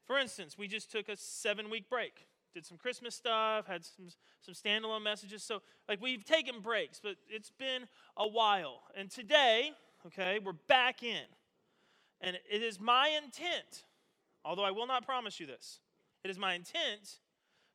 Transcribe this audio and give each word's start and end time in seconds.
For 0.05 0.17
instance, 0.17 0.57
we 0.57 0.67
just 0.67 0.91
took 0.91 1.09
a 1.09 1.17
seven 1.17 1.69
week 1.69 1.89
break 1.89 2.27
did 2.55 2.65
some 2.65 2.77
Christmas 2.77 3.13
stuff, 3.13 3.67
had 3.67 3.83
some, 3.83 4.07
some 4.39 4.53
standalone 4.55 5.03
messages. 5.03 5.43
So, 5.43 5.61
like, 5.89 6.01
we've 6.01 6.23
taken 6.23 6.61
breaks, 6.61 7.01
but 7.03 7.17
it's 7.29 7.51
been 7.51 7.83
a 8.17 8.27
while. 8.27 8.83
And 8.97 9.11
today, 9.11 9.71
okay, 10.07 10.39
we're 10.43 10.53
back 10.67 11.03
in. 11.03 11.25
And 12.21 12.37
it 12.49 12.63
is 12.63 12.79
my 12.79 13.09
intent, 13.21 13.83
although 14.45 14.63
I 14.63 14.71
will 14.71 14.87
not 14.87 15.05
promise 15.05 15.37
you 15.39 15.45
this, 15.45 15.81
it 16.23 16.31
is 16.31 16.39
my 16.39 16.53
intent 16.53 17.19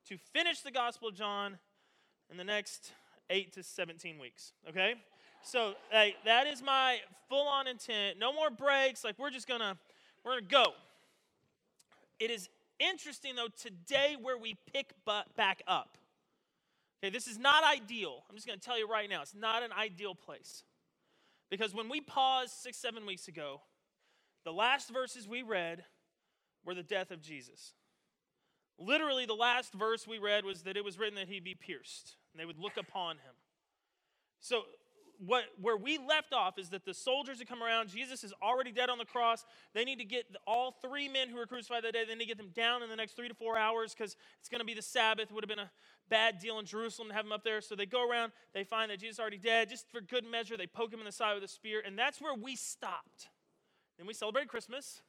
to 0.09 0.19
finish 0.33 0.61
the 0.61 0.71
Gospel 0.71 1.09
of 1.09 1.15
John 1.15 1.59
in 2.31 2.37
the 2.37 2.45
next 2.45 2.93
8 3.29 3.53
to 3.55 3.63
17 3.63 4.19
weeks, 4.19 4.53
okay? 4.69 4.95
So, 5.43 5.75
that 5.91 6.47
is 6.47 6.63
my 6.63 6.99
full 7.29 7.49
on 7.49 7.67
intent. 7.67 8.19
No 8.19 8.33
more 8.33 8.51
breaks. 8.51 9.05
Like, 9.05 9.19
we're 9.19 9.31
just 9.31 9.49
gonna, 9.49 9.79
we're 10.25 10.33
gonna 10.33 10.43
go. 10.43 10.73
It 12.19 12.31
is 12.31 12.49
interesting, 12.79 13.37
though, 13.37 13.49
today 13.61 14.17
where 14.21 14.37
we 14.37 14.57
pick 14.73 14.93
back 15.05 15.63
up. 15.67 15.97
Okay, 17.03 17.11
this 17.11 17.27
is 17.27 17.39
not 17.39 17.65
ideal. 17.65 18.23
I'm 18.29 18.37
just 18.37 18.47
to 18.47 18.59
tell 18.59 18.79
you 18.79 18.87
right 18.87 19.09
now, 19.09 19.23
it's 19.23 19.35
not 19.35 19.63
an 19.63 19.71
ideal 19.73 20.15
place. 20.15 20.65
Because 21.51 21.75
when 21.75 21.89
we 21.89 22.01
paused 22.01 22.53
six, 22.53 22.77
seven 22.77 23.07
weeks 23.07 23.27
ago, 23.27 23.63
the 24.45 24.53
last 24.53 24.91
verses 24.91 25.27
we 25.27 25.43
read 25.43 25.85
were 26.65 26.75
the 26.75 26.83
death 26.83 27.11
of 27.11 27.23
Jesus. 27.23 27.73
Literally, 28.81 29.27
the 29.27 29.35
last 29.35 29.75
verse 29.75 30.07
we 30.09 30.19
read 30.19 30.45
was 30.45 30.63
that 30.63 30.77
it 30.77 30.85
was 30.85 30.99
written 30.99 31.17
that 31.17 31.29
he'd 31.29 31.45
be 31.45 31.55
pierced, 31.55 32.17
and 32.33 32.41
they 32.41 32.47
would 32.47 32.59
look 32.59 32.79
upon 32.79 33.17
him. 33.17 33.35
So, 34.41 34.63
what, 35.25 35.45
where 35.61 35.77
we 35.77 35.99
left 35.99 36.33
off 36.33 36.59
is 36.59 36.71
that 36.71 36.87
the 36.87 36.95
soldiers 36.95 37.41
have 37.41 37.49
come 37.49 37.63
around. 37.63 37.91
Jesus 37.91 38.25
is 38.25 38.33
already 38.43 38.73
dead 38.73 38.89
on 38.89 38.97
the 38.97 39.05
cross. 39.05 39.45
They 39.75 39.85
need 39.85 39.99
to 39.99 40.05
get 40.05 40.25
all 40.47 40.75
three 40.81 41.11
men 41.11 41.29
who 41.29 41.37
were 41.37 41.45
crucified 41.45 41.85
that 41.85 41.93
day, 41.93 42.05
they 42.09 42.15
need 42.15 42.25
to 42.25 42.29
get 42.29 42.39
them 42.39 42.53
down 42.55 42.83
in 42.83 42.89
the 42.89 42.97
next 42.97 43.17
three 43.17 43.29
to 43.29 43.35
four 43.35 43.59
hours 43.59 43.93
because 43.93 44.17
it's 44.39 44.49
going 44.49 44.61
to 44.61 44.65
be 44.65 44.73
the 44.73 44.81
Sabbath. 44.81 45.31
Would 45.31 45.45
have 45.45 45.49
been 45.49 45.59
a 45.59 45.71
bad 46.09 46.39
deal 46.39 46.59
in 46.59 46.65
Jerusalem 46.65 47.09
to 47.09 47.15
have 47.15 47.27
them 47.27 47.33
up 47.33 47.45
there. 47.45 47.61
So 47.61 47.77
they 47.77 47.85
go 47.85 48.09
around, 48.09 48.33
they 48.55 48.65
find 48.65 48.91
that 48.91 48.99
Jesus 48.99 49.17
is 49.17 49.21
already 49.21 49.37
dead. 49.37 49.69
Just 49.69 49.91
for 49.91 50.01
good 50.01 50.25
measure, 50.25 50.57
they 50.57 50.67
poke 50.67 50.91
him 50.91 51.01
in 51.01 51.05
the 51.05 51.13
side 51.13 51.35
with 51.35 51.45
a 51.45 51.49
spear. 51.49 51.83
And 51.85 51.99
that's 51.99 52.19
where 52.19 52.35
we 52.35 52.57
stopped. 52.57 53.29
Then 53.99 54.07
we 54.07 54.15
celebrated 54.15 54.49
Christmas. 54.49 55.03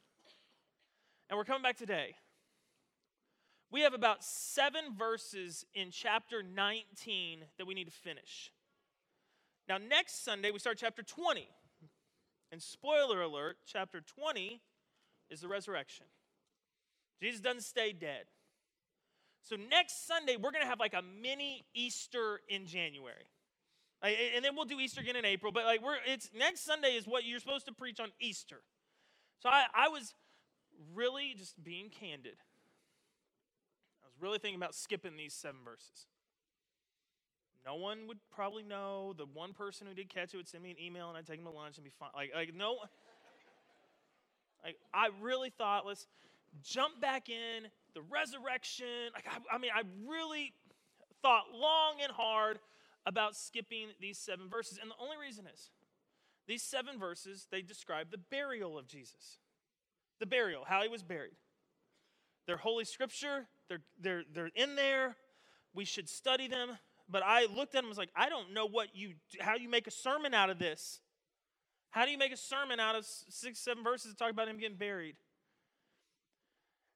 And 1.30 1.38
we're 1.38 1.44
coming 1.44 1.62
back 1.62 1.78
today. 1.78 2.16
We 3.72 3.80
have 3.80 3.94
about 3.94 4.22
seven 4.22 4.94
verses 4.98 5.64
in 5.74 5.90
chapter 5.90 6.42
19 6.42 7.40
that 7.56 7.66
we 7.66 7.72
need 7.72 7.86
to 7.86 7.90
finish. 7.90 8.52
Now, 9.66 9.78
next 9.78 10.24
Sunday, 10.24 10.50
we 10.50 10.58
start 10.58 10.76
chapter 10.76 11.02
20. 11.02 11.48
And 12.52 12.62
spoiler 12.62 13.22
alert, 13.22 13.56
chapter 13.66 14.02
20 14.02 14.60
is 15.30 15.40
the 15.40 15.48
resurrection. 15.48 16.04
Jesus 17.22 17.40
doesn't 17.40 17.62
stay 17.62 17.94
dead. 17.94 18.24
So, 19.40 19.56
next 19.56 20.06
Sunday, 20.06 20.36
we're 20.36 20.50
going 20.50 20.64
to 20.64 20.68
have 20.68 20.78
like 20.78 20.92
a 20.92 21.02
mini 21.22 21.64
Easter 21.74 22.40
in 22.50 22.66
January. 22.66 23.30
And 24.02 24.44
then 24.44 24.54
we'll 24.54 24.66
do 24.66 24.80
Easter 24.80 25.00
again 25.00 25.16
in 25.16 25.24
April. 25.24 25.50
But 25.50 25.64
like 25.64 25.82
we're 25.82 25.96
it's 26.06 26.28
next 26.36 26.64
Sunday 26.64 26.96
is 26.96 27.06
what 27.06 27.24
you're 27.24 27.38
supposed 27.38 27.66
to 27.66 27.72
preach 27.72 28.00
on 28.00 28.08
Easter. 28.20 28.60
So 29.38 29.48
I, 29.48 29.64
I 29.72 29.88
was 29.88 30.12
really 30.92 31.34
just 31.38 31.62
being 31.62 31.88
candid. 31.88 32.34
Really 34.22 34.38
thinking 34.38 34.56
about 34.56 34.76
skipping 34.76 35.16
these 35.16 35.34
seven 35.34 35.60
verses. 35.64 36.06
No 37.66 37.74
one 37.74 38.06
would 38.06 38.18
probably 38.34 38.62
know. 38.62 39.14
The 39.18 39.26
one 39.26 39.52
person 39.52 39.88
who 39.88 39.94
did 39.94 40.08
catch 40.08 40.32
it 40.32 40.36
would 40.36 40.48
send 40.48 40.62
me 40.62 40.70
an 40.70 40.80
email 40.80 41.08
and 41.08 41.18
I'd 41.18 41.26
take 41.26 41.40
him 41.40 41.44
to 41.44 41.50
lunch 41.50 41.76
and 41.76 41.84
be 41.84 41.90
fine. 41.98 42.10
Like, 42.14 42.30
like 42.32 42.54
no 42.54 42.70
like, 44.64 44.76
I 44.94 45.08
really 45.20 45.50
thought, 45.50 45.84
let's 45.84 46.06
jump 46.62 47.00
back 47.00 47.28
in, 47.28 47.64
the 47.94 48.02
resurrection. 48.02 49.10
Like, 49.12 49.26
I, 49.28 49.56
I 49.56 49.58
mean, 49.58 49.72
I 49.74 49.82
really 50.08 50.52
thought 51.20 51.46
long 51.52 51.96
and 52.00 52.12
hard 52.12 52.60
about 53.04 53.34
skipping 53.34 53.88
these 54.00 54.18
seven 54.18 54.48
verses. 54.48 54.78
And 54.80 54.88
the 54.88 55.02
only 55.02 55.16
reason 55.16 55.46
is 55.52 55.70
these 56.46 56.62
seven 56.62 56.96
verses, 56.96 57.48
they 57.50 57.62
describe 57.62 58.12
the 58.12 58.18
burial 58.18 58.78
of 58.78 58.86
Jesus. 58.86 59.38
The 60.20 60.26
burial, 60.26 60.64
how 60.64 60.82
he 60.82 60.88
was 60.88 61.02
buried. 61.02 61.34
They're 62.46 62.56
holy 62.56 62.84
scripture, 62.84 63.46
they're, 63.72 63.82
they're, 64.00 64.22
they're 64.32 64.50
in 64.54 64.76
there. 64.76 65.16
We 65.74 65.84
should 65.84 66.08
study 66.08 66.48
them 66.48 66.78
but 67.12 67.22
I 67.22 67.42
looked 67.42 67.74
at 67.74 67.78
them 67.78 67.84
and 67.84 67.88
was 67.88 67.98
like, 67.98 68.10
I 68.16 68.30
don't 68.30 68.54
know 68.54 68.66
what 68.66 68.88
you, 68.94 69.12
how 69.38 69.54
you 69.56 69.68
make 69.68 69.86
a 69.86 69.90
sermon 69.90 70.32
out 70.32 70.48
of 70.48 70.58
this. 70.58 71.00
How 71.90 72.06
do 72.06 72.10
you 72.10 72.16
make 72.16 72.32
a 72.32 72.38
sermon 72.38 72.80
out 72.80 72.96
of 72.96 73.04
six, 73.04 73.58
seven 73.58 73.84
verses 73.84 74.12
to 74.12 74.16
talk 74.16 74.30
about 74.30 74.48
him 74.48 74.58
getting 74.58 74.78
buried? 74.78 75.16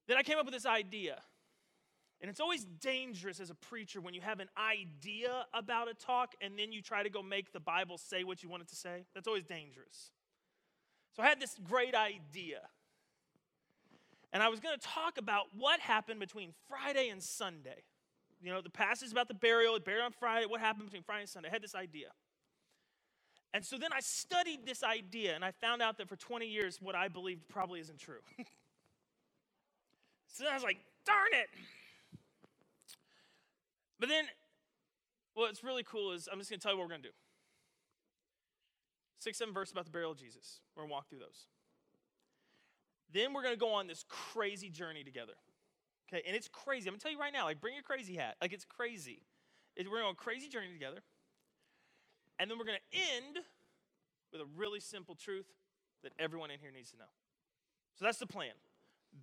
Then 0.08 0.16
I 0.16 0.22
came 0.22 0.38
up 0.38 0.46
with 0.46 0.54
this 0.54 0.64
idea. 0.64 1.20
And 2.22 2.30
it's 2.30 2.40
always 2.40 2.64
dangerous 2.64 3.40
as 3.40 3.50
a 3.50 3.54
preacher 3.54 4.00
when 4.00 4.14
you 4.14 4.22
have 4.22 4.40
an 4.40 4.48
idea 4.56 5.44
about 5.52 5.88
a 5.88 5.94
talk 5.94 6.32
and 6.40 6.58
then 6.58 6.72
you 6.72 6.80
try 6.80 7.02
to 7.02 7.10
go 7.10 7.22
make 7.22 7.52
the 7.52 7.60
Bible 7.60 7.98
say 7.98 8.24
what 8.24 8.42
you 8.42 8.48
want 8.48 8.62
it 8.62 8.68
to 8.68 8.76
say. 8.76 9.04
That's 9.14 9.28
always 9.28 9.44
dangerous. 9.44 10.12
So 11.14 11.22
I 11.22 11.26
had 11.26 11.40
this 11.40 11.58
great 11.62 11.94
idea. 11.94 12.60
And 14.32 14.42
I 14.42 14.48
was 14.48 14.60
going 14.60 14.78
to 14.78 14.86
talk 14.86 15.18
about 15.18 15.46
what 15.56 15.80
happened 15.80 16.20
between 16.20 16.52
Friday 16.68 17.08
and 17.08 17.22
Sunday 17.22 17.84
you 18.42 18.52
know, 18.52 18.60
the 18.60 18.70
passage 18.70 19.12
about 19.12 19.28
the 19.28 19.34
burial, 19.34 19.78
buried 19.80 20.02
on 20.02 20.12
Friday, 20.12 20.46
what 20.46 20.60
happened 20.60 20.86
between 20.86 21.02
Friday 21.02 21.22
and 21.22 21.28
Sunday. 21.28 21.48
I 21.48 21.52
had 21.52 21.62
this 21.62 21.74
idea. 21.74 22.08
And 23.54 23.64
so 23.64 23.78
then 23.78 23.90
I 23.92 24.00
studied 24.00 24.66
this 24.66 24.82
idea 24.82 25.34
and 25.34 25.44
I 25.44 25.52
found 25.52 25.80
out 25.80 25.96
that 25.98 26.08
for 26.08 26.16
20 26.16 26.46
years, 26.46 26.78
what 26.80 26.94
I 26.94 27.08
believed 27.08 27.48
probably 27.48 27.80
isn't 27.80 27.98
true. 27.98 28.20
so 30.28 30.44
then 30.44 30.52
I 30.52 30.54
was 30.54 30.62
like, 30.62 30.78
darn 31.06 31.28
it. 31.32 31.48
But 33.98 34.10
then, 34.10 34.26
what's 35.32 35.64
really 35.64 35.82
cool 35.82 36.12
is 36.12 36.28
I'm 36.30 36.38
just 36.38 36.50
going 36.50 36.60
to 36.60 36.62
tell 36.62 36.72
you 36.72 36.78
what 36.78 36.84
we're 36.84 36.90
going 36.90 37.02
to 37.02 37.08
do. 37.08 37.14
Six, 39.18 39.38
seven 39.38 39.54
verses 39.54 39.72
about 39.72 39.86
the 39.86 39.90
burial 39.90 40.12
of 40.12 40.18
Jesus. 40.18 40.60
We're 40.76 40.82
going 40.82 40.90
to 40.90 40.92
walk 40.92 41.08
through 41.08 41.20
those. 41.20 41.46
Then 43.12 43.32
we're 43.32 43.42
going 43.42 43.54
to 43.54 43.60
go 43.60 43.74
on 43.74 43.86
this 43.86 44.04
crazy 44.08 44.68
journey 44.68 45.04
together. 45.04 45.34
Okay, 46.08 46.22
and 46.26 46.36
it's 46.36 46.48
crazy. 46.48 46.88
I'm 46.88 46.94
gonna 46.94 47.00
tell 47.00 47.10
you 47.10 47.18
right 47.18 47.32
now, 47.32 47.44
like 47.44 47.60
bring 47.60 47.74
your 47.74 47.82
crazy 47.82 48.14
hat. 48.14 48.36
Like 48.40 48.52
it's 48.52 48.64
crazy. 48.64 49.22
It, 49.74 49.90
we're 49.90 50.04
on 50.04 50.12
a 50.12 50.14
crazy 50.14 50.48
journey 50.48 50.72
together. 50.72 51.00
And 52.38 52.50
then 52.50 52.58
we're 52.58 52.64
gonna 52.64 52.78
end 52.92 53.38
with 54.32 54.40
a 54.40 54.46
really 54.56 54.80
simple 54.80 55.14
truth 55.14 55.46
that 56.02 56.12
everyone 56.18 56.50
in 56.50 56.60
here 56.60 56.70
needs 56.70 56.90
to 56.92 56.98
know. 56.98 57.10
So 57.98 58.04
that's 58.04 58.18
the 58.18 58.26
plan. 58.26 58.52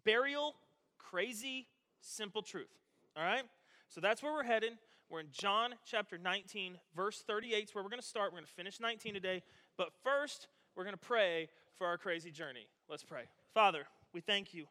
Burial, 0.04 0.56
crazy, 0.98 1.68
simple 2.02 2.42
truth. 2.42 2.74
All 3.16 3.24
right? 3.24 3.44
So 3.88 4.02
that's 4.02 4.24
where 4.24 4.34
we're 4.34 4.44
headed. 4.44 4.74
We're 5.10 5.20
in 5.20 5.28
John 5.32 5.76
chapter 5.86 6.18
19, 6.18 6.80
verse 6.96 7.24
38 7.26 7.66
is 7.66 7.76
where 7.76 7.84
we're 7.84 7.92
going 7.92 8.02
to 8.02 8.08
start. 8.08 8.32
We're 8.32 8.40
going 8.40 8.48
to 8.48 8.54
finish 8.54 8.80
19 8.80 9.14
today. 9.14 9.44
But 9.78 9.90
first, 10.04 10.48
we're 10.76 10.84
going 10.84 10.96
to 10.96 11.06
pray 11.06 11.50
for 11.78 11.86
our 11.86 12.00
crazy 12.00 12.32
journey. 12.32 12.66
Let's 12.90 13.04
pray. 13.04 13.26
Father, 13.54 13.86
we 14.14 14.22
thank 14.22 14.54
you 14.54 14.66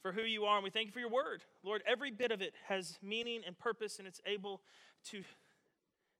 for 0.00 0.12
who 0.12 0.22
you 0.22 0.44
are, 0.44 0.56
and 0.56 0.64
we 0.64 0.70
thank 0.70 0.86
you 0.86 0.92
for 0.92 1.00
your 1.00 1.10
word. 1.10 1.42
Lord, 1.62 1.82
every 1.86 2.10
bit 2.10 2.32
of 2.32 2.40
it 2.40 2.54
has 2.66 2.98
meaning 3.02 3.42
and 3.46 3.58
purpose, 3.58 3.98
and 3.98 4.08
it's 4.08 4.20
able 4.26 4.60
to 5.10 5.22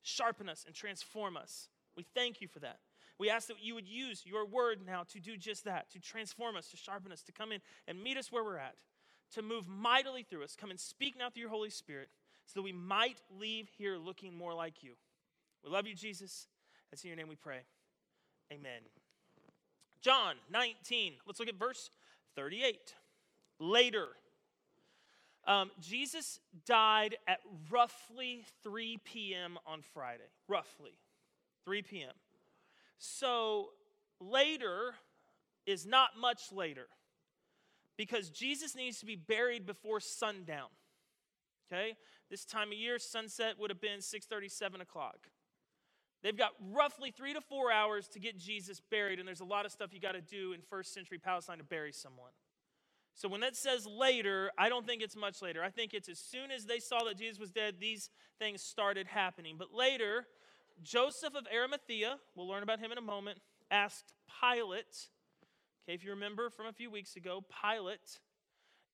sharpen 0.02 0.48
us 0.48 0.64
and 0.66 0.74
transform 0.74 1.36
us. 1.36 1.68
We 1.96 2.04
thank 2.14 2.40
you 2.40 2.48
for 2.48 2.58
that. 2.60 2.78
We 3.18 3.30
ask 3.30 3.48
that 3.48 3.56
you 3.62 3.74
would 3.74 3.88
use 3.88 4.22
your 4.26 4.46
word 4.46 4.80
now 4.86 5.04
to 5.12 5.20
do 5.20 5.36
just 5.36 5.64
that, 5.64 5.90
to 5.92 6.00
transform 6.00 6.56
us, 6.56 6.68
to 6.68 6.76
sharpen 6.76 7.12
us, 7.12 7.22
to 7.22 7.32
come 7.32 7.52
in 7.52 7.60
and 7.86 8.02
meet 8.02 8.16
us 8.16 8.30
where 8.30 8.44
we're 8.44 8.56
at, 8.56 8.74
to 9.34 9.42
move 9.42 9.66
mightily 9.68 10.22
through 10.22 10.44
us. 10.44 10.56
Come 10.58 10.70
and 10.70 10.80
speak 10.80 11.16
now 11.18 11.30
through 11.30 11.42
your 11.42 11.50
Holy 11.50 11.70
Spirit 11.70 12.08
so 12.46 12.52
that 12.60 12.62
we 12.62 12.72
might 12.72 13.20
leave 13.38 13.68
here 13.78 13.96
looking 13.96 14.36
more 14.36 14.54
like 14.54 14.82
you. 14.82 14.92
We 15.64 15.70
love 15.70 15.86
you, 15.86 15.94
Jesus. 15.94 16.48
That's 16.90 17.02
in 17.04 17.08
your 17.08 17.16
name 17.16 17.28
we 17.28 17.36
pray. 17.36 17.60
Amen. 18.52 18.82
John 20.02 20.34
19, 20.50 21.14
let's 21.26 21.38
look 21.38 21.48
at 21.48 21.54
verse 21.54 21.90
38 22.36 22.94
later. 23.58 24.08
Um, 25.46 25.70
Jesus 25.80 26.38
died 26.66 27.16
at 27.26 27.40
roughly 27.70 28.44
3 28.62 28.98
p.m. 29.04 29.58
on 29.66 29.82
Friday. 29.94 30.30
Roughly 30.48 30.92
3 31.64 31.82
p.m. 31.82 32.12
So 32.98 33.70
later 34.20 34.94
is 35.66 35.84
not 35.86 36.10
much 36.20 36.52
later 36.52 36.86
because 37.96 38.30
Jesus 38.30 38.74
needs 38.76 38.98
to 39.00 39.06
be 39.06 39.16
buried 39.16 39.66
before 39.66 40.00
sundown. 40.00 40.68
Okay? 41.70 41.94
This 42.30 42.44
time 42.44 42.68
of 42.68 42.78
year, 42.78 42.98
sunset 42.98 43.58
would 43.58 43.70
have 43.70 43.80
been 43.80 44.00
6:30, 44.00 44.50
7 44.50 44.80
o'clock. 44.80 45.28
They've 46.22 46.36
got 46.36 46.50
roughly 46.70 47.10
three 47.10 47.32
to 47.34 47.40
four 47.40 47.72
hours 47.72 48.06
to 48.08 48.20
get 48.20 48.38
Jesus 48.38 48.80
buried, 48.90 49.18
and 49.18 49.26
there's 49.26 49.40
a 49.40 49.44
lot 49.44 49.66
of 49.66 49.72
stuff 49.72 49.92
you 49.92 50.00
got 50.00 50.12
to 50.12 50.20
do 50.20 50.52
in 50.52 50.60
first 50.60 50.94
century 50.94 51.18
Palestine 51.18 51.58
to 51.58 51.64
bury 51.64 51.92
someone. 51.92 52.30
So 53.14 53.28
when 53.28 53.40
that 53.40 53.56
says 53.56 53.86
later, 53.86 54.50
I 54.56 54.68
don't 54.68 54.86
think 54.86 55.02
it's 55.02 55.16
much 55.16 55.42
later. 55.42 55.62
I 55.62 55.70
think 55.70 55.92
it's 55.94 56.08
as 56.08 56.18
soon 56.18 56.50
as 56.50 56.64
they 56.64 56.78
saw 56.78 57.04
that 57.04 57.18
Jesus 57.18 57.38
was 57.38 57.50
dead, 57.50 57.74
these 57.80 58.08
things 58.38 58.62
started 58.62 59.06
happening. 59.06 59.56
But 59.58 59.74
later, 59.74 60.26
Joseph 60.82 61.34
of 61.34 61.46
Arimathea, 61.52 62.18
we'll 62.34 62.48
learn 62.48 62.62
about 62.62 62.78
him 62.78 62.92
in 62.92 62.98
a 62.98 63.02
moment, 63.02 63.38
asked 63.70 64.14
Pilate, 64.40 65.08
okay, 65.84 65.94
if 65.94 66.04
you 66.04 66.10
remember 66.10 66.50
from 66.50 66.66
a 66.66 66.72
few 66.72 66.90
weeks 66.90 67.16
ago, 67.16 67.44
Pilate 67.62 68.20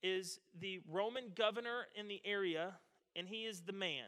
is 0.02 0.40
the 0.58 0.80
Roman 0.88 1.32
governor 1.34 1.86
in 1.94 2.08
the 2.08 2.20
area, 2.24 2.74
and 3.14 3.28
he 3.28 3.44
is 3.44 3.62
the 3.62 3.72
man. 3.72 4.06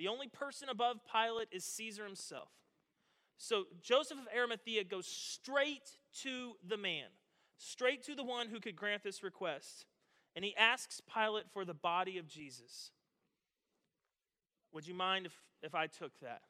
The 0.00 0.08
only 0.08 0.28
person 0.28 0.70
above 0.70 0.96
Pilate 1.12 1.48
is 1.52 1.62
Caesar 1.62 2.04
himself. 2.04 2.48
So 3.36 3.64
Joseph 3.82 4.18
of 4.18 4.28
Arimathea 4.34 4.84
goes 4.84 5.06
straight 5.06 5.90
to 6.22 6.52
the 6.66 6.76
man 6.76 7.06
straight 7.60 8.02
to 8.04 8.14
the 8.14 8.24
one 8.24 8.48
who 8.48 8.58
could 8.58 8.74
grant 8.74 9.02
this 9.02 9.22
request. 9.22 9.84
And 10.34 10.44
he 10.44 10.56
asks 10.56 11.00
Pilate 11.12 11.44
for 11.52 11.64
the 11.64 11.74
body 11.74 12.18
of 12.18 12.26
Jesus. 12.26 12.90
Would 14.72 14.86
you 14.86 14.94
mind 14.94 15.26
if, 15.26 15.34
if 15.62 15.74
I 15.74 15.86
took 15.86 16.18
that? 16.20 16.42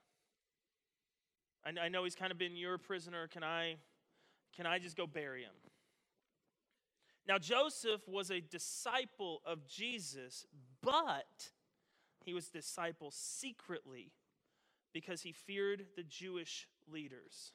I, 1.64 1.86
I 1.86 1.88
know 1.88 2.04
he's 2.04 2.14
kind 2.14 2.30
of 2.30 2.38
been 2.38 2.56
your 2.56 2.78
prisoner. 2.78 3.26
Can 3.26 3.42
I, 3.42 3.76
can 4.54 4.66
I 4.66 4.78
just 4.78 4.96
go 4.96 5.06
bury 5.06 5.42
him? 5.42 5.54
Now, 7.26 7.38
Joseph 7.38 8.02
was 8.08 8.30
a 8.30 8.40
disciple 8.40 9.40
of 9.44 9.66
Jesus, 9.66 10.46
but 10.82 11.50
he 12.24 12.34
was 12.34 12.48
disciple 12.48 13.10
secretly 13.10 14.12
because 14.92 15.22
he 15.22 15.32
feared 15.32 15.86
the 15.96 16.02
Jewish 16.02 16.68
leaders. 16.90 17.52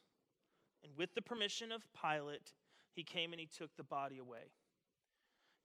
And 0.84 0.94
with 0.98 1.14
the 1.16 1.22
permission 1.22 1.72
of 1.72 1.88
Pilate, 1.94 2.54
he 2.94 3.04
came 3.04 3.34
and 3.34 3.40
he 3.40 3.48
took 3.48 3.76
the 3.76 3.84
body 3.84 4.18
away. 4.18 4.52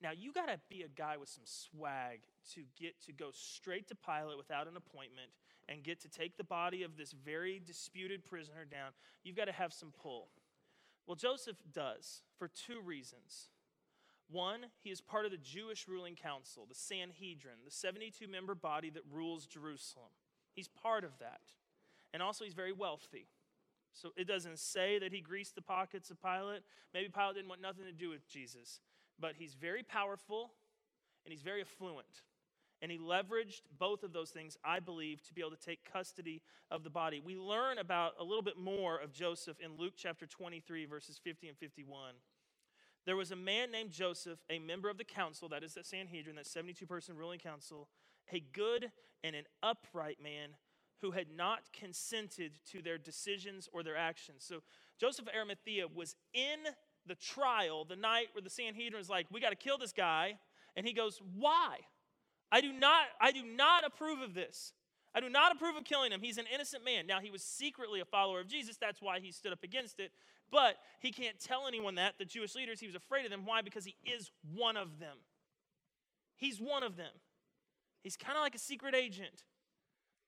Now, 0.03 0.11
you 0.17 0.33
got 0.33 0.47
to 0.47 0.59
be 0.71 0.83
a 0.83 0.89
guy 0.89 1.17
with 1.19 1.29
some 1.29 1.45
swag 1.45 2.21
to 2.55 2.63
get 2.79 3.01
to 3.05 3.13
go 3.13 3.31
straight 3.33 3.87
to 3.89 3.95
Pilate 3.95 4.39
without 4.39 4.67
an 4.67 4.77
appointment 4.77 5.31
and 5.69 5.83
get 5.83 6.01
to 6.01 6.09
take 6.09 6.37
the 6.37 6.45
body 6.45 6.83
of 6.83 6.97
this 6.97 7.13
very 7.13 7.61
disputed 7.65 8.25
prisoner 8.25 8.65
down. 8.65 8.93
You've 9.23 9.37
got 9.37 9.45
to 9.45 9.53
have 9.53 9.73
some 9.73 9.93
pull. 9.93 10.29
Well, 11.07 11.17
Joseph 11.17 11.59
does 11.73 12.23
for 12.39 12.49
two 12.49 12.81
reasons. 12.81 13.49
One, 14.31 14.67
he 14.81 14.91
is 14.91 15.01
part 15.01 15.25
of 15.25 15.33
the 15.33 15.37
Jewish 15.37 15.89
ruling 15.89 16.15
council, 16.15 16.67
the 16.69 16.75
Sanhedrin, 16.75 17.57
the 17.65 17.71
72 17.71 18.29
member 18.29 18.55
body 18.55 18.91
that 18.91 19.03
rules 19.11 19.47
Jerusalem. 19.47 20.11
He's 20.53 20.69
part 20.69 21.05
of 21.05 21.19
that. 21.19 21.41
And 22.13 22.23
also, 22.23 22.45
he's 22.45 22.55
very 22.55 22.73
wealthy. 22.73 23.27
So 23.93 24.11
it 24.17 24.29
doesn't 24.29 24.59
say 24.59 24.99
that 24.99 25.13
he 25.13 25.21
greased 25.21 25.55
the 25.55 25.63
pockets 25.63 26.11
of 26.11 26.23
Pilate. 26.23 26.63
Maybe 26.95 27.09
Pilate 27.09 27.37
didn't 27.37 27.49
want 27.49 27.61
nothing 27.61 27.85
to 27.85 27.93
do 27.93 28.09
with 28.09 28.29
Jesus. 28.29 28.81
But 29.19 29.35
he's 29.37 29.55
very 29.55 29.83
powerful 29.83 30.53
and 31.25 31.33
he's 31.33 31.43
very 31.43 31.61
affluent. 31.61 32.23
And 32.83 32.91
he 32.91 32.99
leveraged 32.99 33.61
both 33.79 34.03
of 34.03 34.13
those 34.13 34.31
things, 34.31 34.57
I 34.65 34.81
believe, 34.81 35.23
to 35.25 35.35
be 35.35 35.43
able 35.43 35.51
to 35.51 35.57
take 35.57 35.81
custody 35.93 36.41
of 36.71 36.83
the 36.83 36.89
body. 36.89 37.21
We 37.23 37.37
learn 37.37 37.79
about 37.79 38.13
a 38.19 38.25
little 38.25 38.43
bit 38.43 38.57
more 38.57 38.97
of 38.99 39.13
Joseph 39.13 39.59
in 39.61 39.77
Luke 39.77 39.95
chapter 39.97 40.27
23, 40.27 40.87
verses 40.87 41.21
50 41.23 41.49
and 41.49 41.59
51. 41.59 42.15
There 43.07 43.17
was 43.17 43.31
a 43.31 43.37
man 43.37 43.71
named 43.71 43.91
Joseph, 43.91 44.39
a 44.51 44.59
member 44.59 44.91
of 44.91 44.99
the 44.99 45.05
council, 45.05 45.49
that 45.49 45.63
is 45.63 45.75
the 45.75 45.85
Sanhedrin, 45.85 46.37
that 46.37 46.47
72 46.47 46.87
person 46.87 47.17
ruling 47.17 47.39
council, 47.39 47.89
a 48.33 48.41
good 48.41 48.93
and 49.25 49.35
an 49.35 49.45
upright 49.63 50.19
man 50.23 50.51
who 51.01 51.13
had 51.13 51.27
not 51.35 51.61
consented 51.73 52.53
to 52.71 52.83
their 52.83 52.99
decisions 52.99 53.69
or 53.73 53.83
their 53.83 53.97
actions. 53.97 54.45
So 54.47 54.61
Joseph 55.01 55.27
of 55.27 55.35
Arimathea 55.35 55.87
was 55.89 56.15
in 56.35 56.59
the 57.07 57.15
trial 57.15 57.85
the 57.85 57.97
night 57.97 58.29
where 58.33 58.43
the 58.43 58.51
Sanhedrin 58.51 59.01
is 59.01 59.09
like, 59.09 59.27
we 59.31 59.41
got 59.41 59.51
to 59.51 59.57
kill 59.57 59.79
this 59.79 59.93
guy. 59.93 60.39
And 60.77 60.87
he 60.87 60.93
goes, 60.93 61.21
Why? 61.37 61.79
I 62.53 62.61
do 62.61 62.73
not, 62.73 63.07
I 63.21 63.33
do 63.33 63.45
not 63.45 63.85
approve 63.85 64.21
of 64.21 64.35
this. 64.35 64.73
I 65.15 65.21
do 65.21 65.29
not 65.29 65.53
approve 65.53 65.77
of 65.77 65.85
killing 65.85 66.13
him. 66.13 66.21
He's 66.23 66.39
an 66.39 66.47
innocent 66.53 66.85
man. 66.85 67.07
Now, 67.07 67.21
he 67.21 67.31
was 67.31 67.43
secretly 67.43 68.01
a 68.01 68.05
follower 68.05 68.41
of 68.41 68.49
Jesus. 68.49 68.77
That's 68.77 69.03
why 69.03 69.19
he 69.19 69.33
stood 69.33 69.53
up 69.53 69.65
against 69.65 69.99
it. 69.99 70.13
But 70.51 70.77
he 70.99 71.13
can't 71.13 71.39
tell 71.39 71.67
anyone 71.67 71.95
that, 71.97 72.15
the 72.19 72.25
Jewish 72.25 72.55
leaders. 72.55 72.81
He 72.81 72.87
was 72.87 72.97
afraid 72.97 73.25
of 73.25 73.31
them. 73.31 73.43
Why? 73.45 73.63
Because 73.63 73.85
he 73.85 73.97
is 74.05 74.31
one 74.55 74.77
of 74.77 74.99
them. 74.99 75.17
He's 76.37 76.61
one 76.61 76.83
of 76.83 76.97
them. 76.97 77.13
He's 78.03 78.17
kind 78.17 78.37
of 78.37 78.43
like 78.43 78.55
a 78.55 78.59
secret 78.59 78.95
agent. 78.95 79.45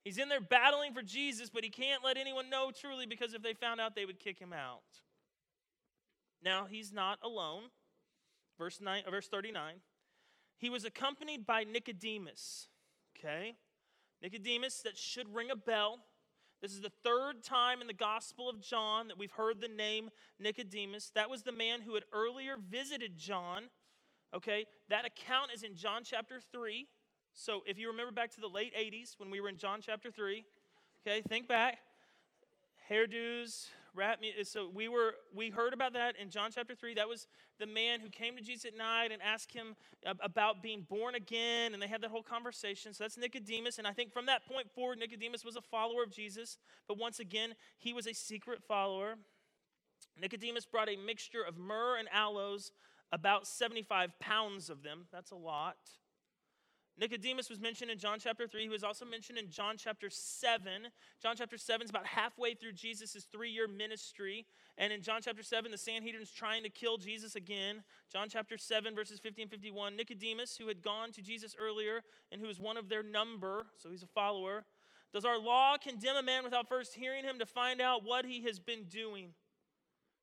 He's 0.04 0.18
in 0.18 0.28
there 0.28 0.40
battling 0.40 0.92
for 0.92 1.02
Jesus, 1.02 1.48
but 1.48 1.64
he 1.64 1.70
can't 1.70 2.04
let 2.04 2.16
anyone 2.16 2.50
know 2.50 2.70
truly 2.70 3.06
because 3.06 3.34
if 3.34 3.42
they 3.42 3.54
found 3.54 3.80
out, 3.80 3.94
they 3.94 4.04
would 4.04 4.18
kick 4.18 4.38
him 4.38 4.52
out. 4.52 4.82
Now, 6.44 6.66
he's 6.68 6.92
not 6.92 7.18
alone. 7.22 7.64
Verse, 8.58 8.80
nine, 8.80 9.02
verse 9.08 9.28
39. 9.28 9.74
He 10.58 10.70
was 10.70 10.84
accompanied 10.84 11.46
by 11.46 11.64
Nicodemus. 11.64 12.68
Okay? 13.16 13.54
Nicodemus, 14.22 14.82
that 14.82 14.96
should 14.96 15.32
ring 15.34 15.50
a 15.50 15.56
bell. 15.56 16.00
This 16.62 16.74
is 16.74 16.80
the 16.80 16.92
third 17.02 17.42
time 17.42 17.80
in 17.80 17.88
the 17.88 17.92
Gospel 17.92 18.48
of 18.48 18.60
John 18.60 19.08
that 19.08 19.18
we've 19.18 19.32
heard 19.32 19.60
the 19.60 19.66
name 19.66 20.10
Nicodemus. 20.38 21.10
That 21.16 21.28
was 21.28 21.42
the 21.42 21.50
man 21.50 21.80
who 21.80 21.94
had 21.94 22.04
earlier 22.12 22.54
visited 22.70 23.18
John. 23.18 23.64
Okay? 24.32 24.66
That 24.88 25.04
account 25.04 25.50
is 25.52 25.64
in 25.64 25.74
John 25.74 26.02
chapter 26.04 26.40
3. 26.52 26.86
So 27.34 27.62
if 27.66 27.80
you 27.80 27.88
remember 27.88 28.12
back 28.12 28.30
to 28.36 28.40
the 28.40 28.46
late 28.46 28.72
80s 28.76 29.18
when 29.18 29.28
we 29.28 29.40
were 29.40 29.48
in 29.48 29.56
John 29.56 29.80
chapter 29.84 30.12
3, 30.12 30.44
okay, 31.04 31.20
think 31.28 31.48
back. 31.48 31.78
Hairdos, 32.88 33.66
rap 33.94 34.20
music. 34.20 34.46
So 34.46 34.70
we 34.72 34.88
were 34.88 35.14
we 35.34 35.50
heard 35.50 35.72
about 35.72 35.92
that 35.94 36.14
in 36.20 36.30
John 36.30 36.50
chapter 36.54 36.74
3. 36.74 36.94
That 36.94 37.08
was 37.08 37.26
the 37.58 37.66
man 37.66 38.00
who 38.00 38.08
came 38.08 38.36
to 38.36 38.42
Jesus 38.42 38.64
at 38.64 38.76
night 38.76 39.10
and 39.12 39.20
asked 39.22 39.52
him 39.52 39.76
about 40.04 40.62
being 40.62 40.86
born 40.88 41.14
again, 41.14 41.74
and 41.74 41.82
they 41.82 41.86
had 41.86 42.00
that 42.02 42.10
whole 42.10 42.22
conversation. 42.22 42.94
So 42.94 43.04
that's 43.04 43.16
Nicodemus, 43.16 43.78
and 43.78 43.86
I 43.86 43.92
think 43.92 44.12
from 44.12 44.26
that 44.26 44.46
point 44.46 44.70
forward, 44.70 44.98
Nicodemus 44.98 45.44
was 45.44 45.56
a 45.56 45.60
follower 45.60 46.02
of 46.02 46.10
Jesus, 46.10 46.58
but 46.88 46.98
once 46.98 47.20
again, 47.20 47.54
he 47.78 47.92
was 47.92 48.06
a 48.06 48.12
secret 48.12 48.62
follower. 48.66 49.16
Nicodemus 50.20 50.64
brought 50.64 50.88
a 50.88 50.96
mixture 50.96 51.42
of 51.42 51.56
myrrh 51.56 51.98
and 51.98 52.08
aloes, 52.12 52.72
about 53.12 53.46
75 53.46 54.18
pounds 54.20 54.70
of 54.70 54.82
them. 54.82 55.06
That's 55.12 55.30
a 55.30 55.36
lot. 55.36 55.76
Nicodemus 56.98 57.48
was 57.48 57.58
mentioned 57.58 57.90
in 57.90 57.98
John 57.98 58.18
chapter 58.18 58.46
3. 58.46 58.62
He 58.62 58.68
was 58.68 58.84
also 58.84 59.04
mentioned 59.04 59.38
in 59.38 59.48
John 59.50 59.76
chapter 59.78 60.10
7. 60.10 60.88
John 61.22 61.34
chapter 61.36 61.56
7 61.56 61.84
is 61.84 61.90
about 61.90 62.06
halfway 62.06 62.54
through 62.54 62.72
Jesus' 62.72 63.26
three 63.32 63.50
year 63.50 63.66
ministry. 63.66 64.44
And 64.76 64.92
in 64.92 65.00
John 65.00 65.20
chapter 65.22 65.42
7, 65.42 65.70
the 65.70 65.78
Sanhedrin's 65.78 66.30
trying 66.30 66.62
to 66.64 66.68
kill 66.68 66.98
Jesus 66.98 67.34
again. 67.34 67.82
John 68.12 68.28
chapter 68.28 68.58
7, 68.58 68.94
verses 68.94 69.20
50 69.20 69.42
and 69.42 69.50
51. 69.50 69.96
Nicodemus, 69.96 70.56
who 70.56 70.68
had 70.68 70.82
gone 70.82 71.12
to 71.12 71.22
Jesus 71.22 71.56
earlier 71.58 72.02
and 72.30 72.40
who 72.40 72.46
was 72.46 72.60
one 72.60 72.76
of 72.76 72.90
their 72.90 73.02
number, 73.02 73.66
so 73.78 73.90
he's 73.90 74.02
a 74.02 74.08
follower. 74.08 74.64
Does 75.14 75.24
our 75.24 75.38
law 75.38 75.76
condemn 75.76 76.16
a 76.16 76.22
man 76.22 76.44
without 76.44 76.68
first 76.68 76.94
hearing 76.94 77.24
him 77.24 77.38
to 77.38 77.46
find 77.46 77.80
out 77.80 78.04
what 78.04 78.24
he 78.24 78.42
has 78.44 78.58
been 78.58 78.84
doing? 78.84 79.30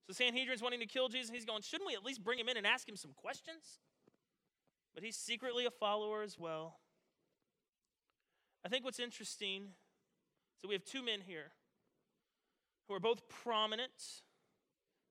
So 0.01 0.13
the 0.13 0.13
Sanhedrin's 0.13 0.61
wanting 0.61 0.79
to 0.79 0.87
kill 0.87 1.09
Jesus. 1.09 1.29
He's 1.29 1.45
going, 1.45 1.61
shouldn't 1.61 1.87
we 1.87 1.95
at 1.95 2.03
least 2.03 2.23
bring 2.23 2.39
him 2.39 2.49
in 2.49 2.57
and 2.57 2.65
ask 2.65 2.87
him 2.87 2.95
some 2.95 3.11
questions? 3.15 3.79
But 4.99 5.05
he's 5.05 5.15
secretly 5.15 5.65
a 5.65 5.71
follower 5.71 6.23
as 6.23 6.37
well. 6.37 6.77
I 8.65 8.67
think 8.67 8.83
what's 8.83 8.99
interesting 8.99 9.67
that 10.61 10.67
we 10.67 10.75
have 10.75 10.83
two 10.83 11.01
men 11.01 11.21
here 11.25 11.53
who 12.85 12.95
are 12.95 12.99
both 12.99 13.21
prominent, 13.29 13.93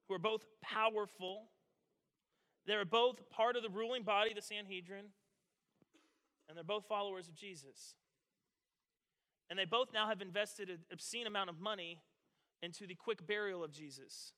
who 0.07 0.15
are 0.15 0.19
both 0.19 0.45
powerful. 0.61 1.45
They're 2.67 2.85
both 2.85 3.31
part 3.31 3.57
of 3.57 3.63
the 3.63 3.71
ruling 3.71 4.03
body, 4.03 4.35
the 4.35 4.43
Sanhedrin, 4.43 5.07
and 6.51 6.55
they're 6.55 6.65
both 6.65 6.85
followers 6.87 7.27
of 7.27 7.35
Jesus. 7.35 7.95
And 9.49 9.59
they 9.59 9.65
both 9.65 9.95
now 9.95 10.09
have 10.09 10.21
invested 10.21 10.69
an 10.69 10.81
obscene 10.93 11.27
amount 11.27 11.49
of 11.49 11.61
money 11.61 12.03
into 12.61 12.87
the 12.87 12.95
quick 12.95 13.27
burial 13.27 13.65
of 13.65 13.73
Jesus. 13.73 14.35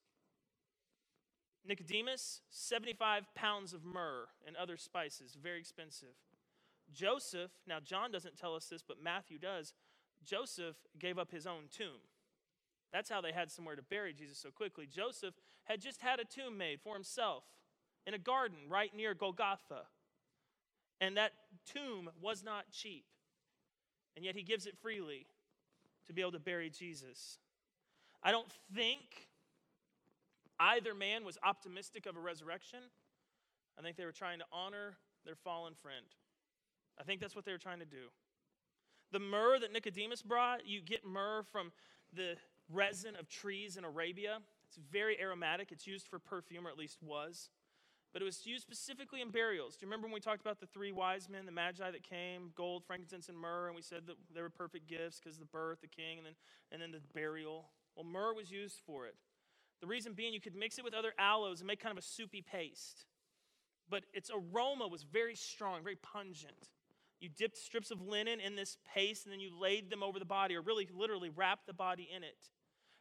Nicodemus, 1.67 2.41
75 2.51 3.35
pounds 3.35 3.73
of 3.73 3.85
myrrh 3.85 4.27
and 4.47 4.57
other 4.57 4.77
spices, 4.77 5.37
very 5.41 5.61
expensive. 5.61 6.15
Joseph, 6.93 7.51
now 7.67 7.79
John 7.81 8.11
doesn't 8.11 8.39
tell 8.39 8.55
us 8.55 8.67
this, 8.67 8.83
but 8.87 9.03
Matthew 9.03 9.39
does. 9.39 9.75
Joseph 10.25 10.77
gave 10.99 11.19
up 11.19 11.31
his 11.31 11.47
own 11.47 11.65
tomb. 11.71 12.01
That's 12.93 13.11
how 13.11 13.21
they 13.21 13.33
had 13.33 13.51
somewhere 13.51 13.77
to 13.77 13.83
bury 13.83 14.13
Jesus 14.13 14.39
so 14.39 14.51
quickly. 14.51 14.87
Joseph 14.87 15.35
had 15.65 15.81
just 15.81 16.01
had 16.01 16.19
a 16.19 16.25
tomb 16.25 16.59
made 16.59 16.81
for 16.81 16.95
himself 16.95 17.45
in 18.07 18.15
a 18.15 18.19
garden 18.19 18.59
right 18.69 18.95
near 18.95 19.15
Golgotha. 19.15 19.83
And 21.01 21.17
that 21.17 21.33
tomb 21.65 22.11
was 22.21 22.43
not 22.43 22.71
cheap. 22.73 23.05
And 24.17 24.25
yet 24.25 24.35
he 24.35 24.43
gives 24.43 24.67
it 24.67 24.77
freely 24.83 25.27
to 26.07 26.13
be 26.13 26.21
able 26.21 26.33
to 26.33 26.41
bury 26.41 26.69
Jesus. 26.69 27.39
I 28.23 28.33
don't 28.33 28.53
think 28.75 29.29
either 30.61 30.95
man 30.95 31.25
was 31.25 31.39
optimistic 31.43 32.07
of 32.07 32.17
a 32.17 32.21
resurrection. 32.21 32.81
I 33.79 33.83
think 33.83 33.97
they 33.97 34.05
were 34.05 34.13
trying 34.13 34.39
to 34.41 34.45
honor 34.53 34.97
their 35.25 35.35
fallen 35.35 35.75
friend. 35.75 36.07
I 37.01 37.03
think 37.03 37.21
that's 37.21 37.35
what 37.35 37.45
they 37.45 37.53
were 37.53 37.59
trying 37.59 37.81
to 37.81 37.87
do. 37.87 38.13
The 39.13 39.19
myrrh 39.19 39.59
that 39.59 39.73
Nicodemus 39.73 40.23
brought, 40.23 40.67
you 40.67 40.83
get 40.83 41.05
myrrh 41.05 41.43
from 41.43 41.73
the 42.13 42.37
resin 42.73 43.17
of 43.17 43.29
trees 43.29 43.77
in 43.77 43.85
Arabia. 43.85 44.39
It's 44.69 44.79
very 44.93 45.21
aromatic. 45.21 45.73
It's 45.73 45.87
used 45.87 46.07
for 46.07 46.19
perfume, 46.19 46.67
or 46.67 46.71
at 46.71 46.79
least 46.79 46.99
was. 47.03 47.49
But 48.13 48.23
it 48.23 48.25
was 48.25 48.45
used 48.45 48.63
specifically 48.63 49.21
in 49.21 49.31
burials. 49.31 49.77
Do 49.77 49.85
you 49.85 49.89
remember 49.89 50.07
when 50.07 50.15
we 50.15 50.21
talked 50.21 50.41
about 50.41 50.61
the 50.61 50.67
three 50.67 50.93
wise 50.93 51.29
men, 51.29 51.47
the 51.47 51.53
magi 51.53 51.91
that 51.91 52.03
came, 52.03 52.51
gold, 52.55 52.85
frankincense, 52.85 53.29
and 53.29 53.39
myrrh, 53.39 53.67
and 53.67 53.77
we 53.77 53.83
said 53.83 54.07
that 54.07 54.17
they 54.35 54.43
were 54.43 54.51
perfect 54.51 54.89
gifts 54.89 55.21
because 55.21 55.39
the 55.39 55.45
birth, 55.45 55.81
the 55.81 55.89
king, 55.89 56.19
and 56.19 56.27
then, 56.27 56.35
and 56.73 56.83
then 56.83 56.93
the 56.93 57.01
burial? 57.15 57.71
Well, 57.97 58.05
myrrh 58.05 58.35
was 58.35 58.51
used 58.51 58.81
for 58.85 59.07
it. 59.07 59.15
The 59.81 59.87
reason 59.87 60.13
being, 60.13 60.35
you 60.35 60.41
could 60.41 60.55
mix 60.55 60.79
it 60.79 60.85
with 60.85 60.95
other 60.95 61.13
aloes 61.19 61.61
and 61.61 61.67
make 61.67 61.81
kind 61.81 61.97
of 61.97 62.03
a 62.03 62.07
soupy 62.07 62.43
paste. 62.43 63.07
But 63.89 64.05
its 64.13 64.31
aroma 64.33 64.87
was 64.87 65.03
very 65.03 65.35
strong, 65.35 65.83
very 65.83 65.97
pungent. 65.97 66.71
You 67.21 67.29
dipped 67.29 67.59
strips 67.59 67.91
of 67.91 68.01
linen 68.01 68.41
in 68.41 68.57
this 68.57 68.79
paste 68.95 69.27
and 69.27 69.33
then 69.33 69.41
you 69.41 69.51
laid 69.59 69.91
them 69.91 70.03
over 70.03 70.19
the 70.19 70.25
body, 70.25 70.55
or 70.55 70.63
really 70.63 70.89
literally 70.95 71.31
wrapped 71.31 71.67
the 71.67 71.73
body 71.73 72.09
in 72.15 72.23
it. 72.23 72.49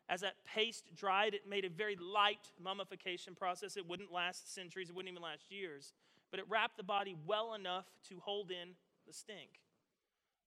As 0.10 0.22
that 0.22 0.44
paste 0.46 0.86
dried, 0.96 1.34
it 1.34 1.48
made 1.48 1.66
a 1.66 1.70
very 1.70 1.96
light 1.96 2.52
mummification 2.62 3.36
process. 3.36 3.78
It 3.78 3.88
wouldn't 3.88 4.12
last 4.12 4.54
centuries, 4.54 4.90
it 4.90 4.96
wouldn't 4.96 5.12
even 5.12 5.22
last 5.22 5.52
years. 5.52 5.94
But 6.32 6.40
it 6.40 6.46
wrapped 6.50 6.78
the 6.78 6.84
body 6.84 7.16
well 7.26 7.54
enough 7.54 7.86
to 8.10 8.20
hold 8.20 8.50
in 8.50 8.70
the 9.06 9.14
stink. 9.14 9.62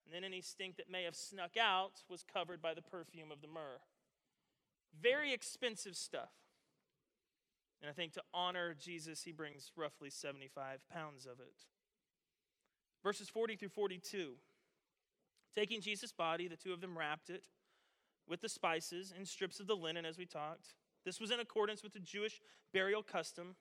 And 0.05 0.13
then 0.13 0.25
any 0.25 0.41
stink 0.41 0.77
that 0.77 0.91
may 0.91 1.05
have 1.05 1.15
snuck 1.15 1.57
out 1.57 2.03
was 2.09 2.25
covered 2.25 2.61
by 2.61 2.75
the 2.75 2.83
perfume 2.83 3.31
of 3.31 3.41
the 3.41 3.49
myrrh. 3.49 3.81
Very 5.01 5.33
expensive 5.33 5.97
stuff. 5.97 6.31
And 7.81 7.91
I 7.91 7.93
think 7.93 8.13
to 8.13 8.23
honor 8.33 8.75
Jesus, 8.79 9.23
he 9.23 9.33
brings 9.33 9.73
roughly 9.77 10.11
75 10.11 10.81
pounds 10.89 11.27
of 11.27 11.41
it. 11.41 11.67
Verses 13.03 13.29
40 13.29 13.57
through 13.57 13.71
42. 13.71 14.35
Taking 15.55 15.81
Jesus' 15.81 16.13
body, 16.13 16.47
the 16.47 16.57
two 16.57 16.73
of 16.73 16.81
them 16.81 16.97
wrapped 16.97 17.29
it 17.29 17.45
with 18.29 18.41
the 18.41 18.49
spices 18.49 19.13
and 19.17 19.27
strips 19.27 19.59
of 19.59 19.67
the 19.67 19.75
linen, 19.75 20.05
as 20.05 20.17
we 20.17 20.25
talked. 20.25 20.75
This 21.05 21.21
was 21.21 21.33
in 21.33 21.41
accordance 21.41 21.83
with 21.83 21.93
the 21.93 21.99
Jewish 21.99 22.41
burial 22.73 23.03
custom. 23.03 23.57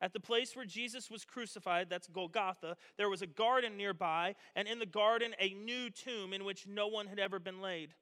At 0.00 0.12
the 0.12 0.20
place 0.20 0.56
where 0.56 0.64
Jesus 0.64 1.10
was 1.10 1.24
crucified, 1.24 1.88
that's 1.88 2.08
Golgotha, 2.08 2.76
there 2.96 3.10
was 3.10 3.22
a 3.22 3.26
garden 3.26 3.76
nearby, 3.76 4.34
and 4.56 4.66
in 4.66 4.78
the 4.78 4.86
garden, 4.86 5.34
a 5.38 5.50
new 5.50 5.90
tomb 5.90 6.32
in 6.32 6.44
which 6.44 6.66
no 6.66 6.88
one 6.88 7.06
had 7.06 7.20
ever 7.20 7.38
been 7.38 7.60
laid. 7.60 7.94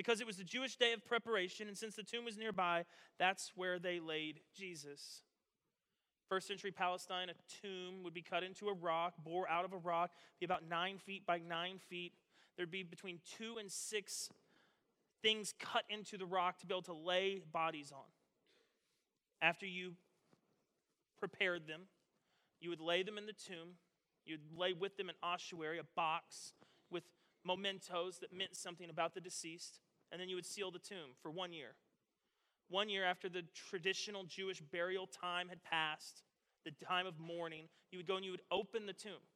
Because 0.00 0.22
it 0.22 0.26
was 0.26 0.38
the 0.38 0.44
Jewish 0.44 0.76
day 0.76 0.94
of 0.94 1.04
preparation, 1.04 1.68
and 1.68 1.76
since 1.76 1.94
the 1.94 2.02
tomb 2.02 2.24
was 2.24 2.38
nearby, 2.38 2.86
that's 3.18 3.52
where 3.54 3.78
they 3.78 4.00
laid 4.00 4.40
Jesus. 4.56 5.20
First 6.26 6.48
century 6.48 6.70
Palestine, 6.70 7.28
a 7.28 7.34
tomb 7.60 8.02
would 8.02 8.14
be 8.14 8.22
cut 8.22 8.42
into 8.42 8.68
a 8.68 8.72
rock, 8.72 9.12
bore 9.22 9.46
out 9.46 9.66
of 9.66 9.74
a 9.74 9.76
rock, 9.76 10.12
be 10.38 10.46
about 10.46 10.66
nine 10.66 10.96
feet 10.96 11.26
by 11.26 11.38
nine 11.46 11.80
feet. 11.90 12.14
There'd 12.56 12.70
be 12.70 12.82
between 12.82 13.18
two 13.36 13.58
and 13.60 13.70
six 13.70 14.30
things 15.20 15.52
cut 15.60 15.82
into 15.90 16.16
the 16.16 16.24
rock 16.24 16.58
to 16.60 16.66
be 16.66 16.72
able 16.72 16.80
to 16.84 16.94
lay 16.94 17.42
bodies 17.52 17.92
on. 17.92 18.08
After 19.42 19.66
you 19.66 19.96
prepared 21.18 21.66
them, 21.66 21.82
you 22.58 22.70
would 22.70 22.80
lay 22.80 23.02
them 23.02 23.18
in 23.18 23.26
the 23.26 23.34
tomb. 23.34 23.74
You'd 24.24 24.40
lay 24.56 24.72
with 24.72 24.96
them 24.96 25.10
an 25.10 25.16
ossuary, 25.22 25.78
a 25.78 25.84
box 25.94 26.54
with 26.90 27.04
mementos 27.44 28.18
that 28.20 28.32
meant 28.32 28.56
something 28.56 28.88
about 28.88 29.12
the 29.12 29.20
deceased, 29.20 29.78
and 30.10 30.20
then 30.20 30.28
you 30.28 30.36
would 30.36 30.46
seal 30.46 30.70
the 30.70 30.78
tomb 30.78 31.14
for 31.22 31.30
one 31.30 31.52
year 31.52 31.74
one 32.70 32.88
year 32.88 33.04
after 33.04 33.28
the 33.28 33.42
traditional 33.68 34.24
Jewish 34.24 34.60
burial 34.60 35.06
time 35.06 35.48
had 35.48 35.62
passed, 35.64 36.22
the 36.64 36.70
time 36.84 37.06
of 37.06 37.18
mourning, 37.18 37.64
you 37.90 37.98
would 37.98 38.06
go 38.06 38.16
and 38.16 38.24
you 38.24 38.30
would 38.30 38.42
open 38.50 38.86
the 38.86 38.92
tomb. 38.92 39.26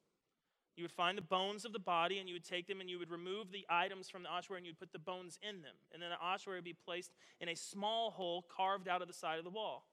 You 0.77 0.85
would 0.85 0.93
find 0.93 1.17
the 1.19 1.23
bones 1.23 1.65
of 1.65 1.73
the 1.73 1.79
body 1.79 2.19
and 2.19 2.29
you 2.29 2.35
would 2.35 2.45
take 2.45 2.67
them 2.67 2.81
and 2.81 2.89
you 2.89 2.99
would 2.99 3.11
remove 3.11 3.53
the 3.53 3.67
items 3.69 4.09
from 4.09 4.23
the 4.23 4.29
ossuary 4.29 4.59
and 4.59 4.67
you'd 4.67 4.79
put 4.79 4.93
the 4.93 4.99
bones 4.99 5.39
in 5.43 5.63
them. 5.63 5.75
And 5.93 6.03
then 6.03 6.11
the 6.11 6.25
ossuary 6.25 6.59
would 6.59 6.65
be 6.65 6.77
placed 6.85 7.13
in 7.41 7.49
a 7.49 7.55
small 7.55 8.11
hole 8.11 8.45
carved 8.57 8.89
out 8.89 9.03
of 9.03 9.09
the 9.09 9.15
side 9.15 9.39
of 9.39 9.45
the 9.45 9.51
wall. 9.51 9.87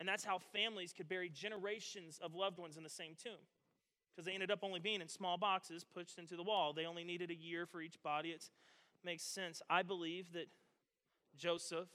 And 0.00 0.08
that's 0.08 0.24
how 0.24 0.38
families 0.38 0.92
could 0.92 1.08
bury 1.08 1.28
generations 1.28 2.20
of 2.22 2.34
loved 2.34 2.58
ones 2.58 2.76
in 2.76 2.84
the 2.84 2.88
same 2.88 3.16
tomb. 3.22 3.32
Because 4.14 4.26
they 4.26 4.32
ended 4.32 4.50
up 4.50 4.60
only 4.62 4.80
being 4.80 5.00
in 5.00 5.08
small 5.08 5.36
boxes 5.36 5.84
pushed 5.84 6.18
into 6.18 6.36
the 6.36 6.42
wall. 6.42 6.72
They 6.72 6.86
only 6.86 7.04
needed 7.04 7.30
a 7.30 7.34
year 7.34 7.66
for 7.66 7.80
each 7.80 8.02
body. 8.02 8.30
It 8.30 8.48
makes 9.04 9.22
sense. 9.22 9.62
I 9.68 9.82
believe 9.82 10.32
that 10.32 10.48
Joseph 11.36 11.88